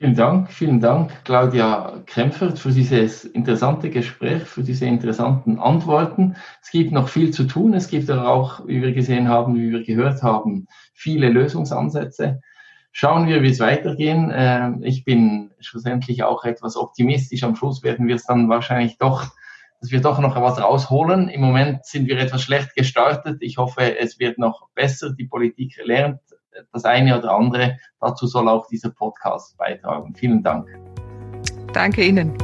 [0.02, 6.34] Vielen Dank, vielen Dank, Claudia Krempfert, für dieses interessante Gespräch, für diese interessanten Antworten.
[6.60, 7.72] Es gibt noch viel zu tun.
[7.72, 12.40] Es gibt auch, wie wir gesehen haben, wie wir gehört haben, viele Lösungsansätze.
[12.90, 14.32] Schauen wir, wie es weitergehen.
[14.34, 17.44] Ähm, ich bin schlussendlich auch etwas optimistisch.
[17.44, 19.26] Am Schluss werden wir es dann wahrscheinlich doch,
[19.80, 21.28] dass wir doch noch was rausholen.
[21.28, 23.36] Im Moment sind wir etwas schlecht gestartet.
[23.38, 25.12] Ich hoffe, es wird noch besser.
[25.12, 26.18] Die Politik lernt
[26.72, 27.78] das eine oder andere.
[28.00, 30.12] Dazu soll auch dieser Podcast beitragen.
[30.14, 30.68] Vielen Dank.
[31.72, 32.36] Danke Ihnen.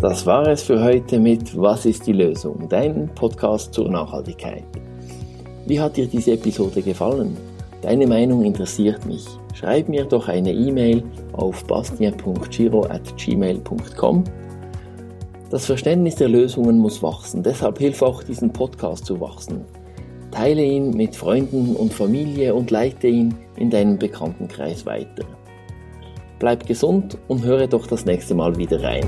[0.00, 2.68] Das war es für heute mit Was ist die Lösung?
[2.68, 4.62] Dein Podcast zur Nachhaltigkeit.
[5.66, 7.34] Wie hat dir diese Episode gefallen?
[7.82, 9.26] Deine Meinung interessiert mich.
[9.54, 14.24] Schreib mir doch eine E-Mail auf bastien.giro.gmail.com
[15.50, 19.64] das Verständnis der Lösungen muss wachsen, deshalb hilf auch diesen Podcast zu wachsen.
[20.30, 25.24] Teile ihn mit Freunden und Familie und leite ihn in deinen Bekanntenkreis weiter.
[26.38, 29.06] Bleib gesund und höre doch das nächste Mal wieder rein.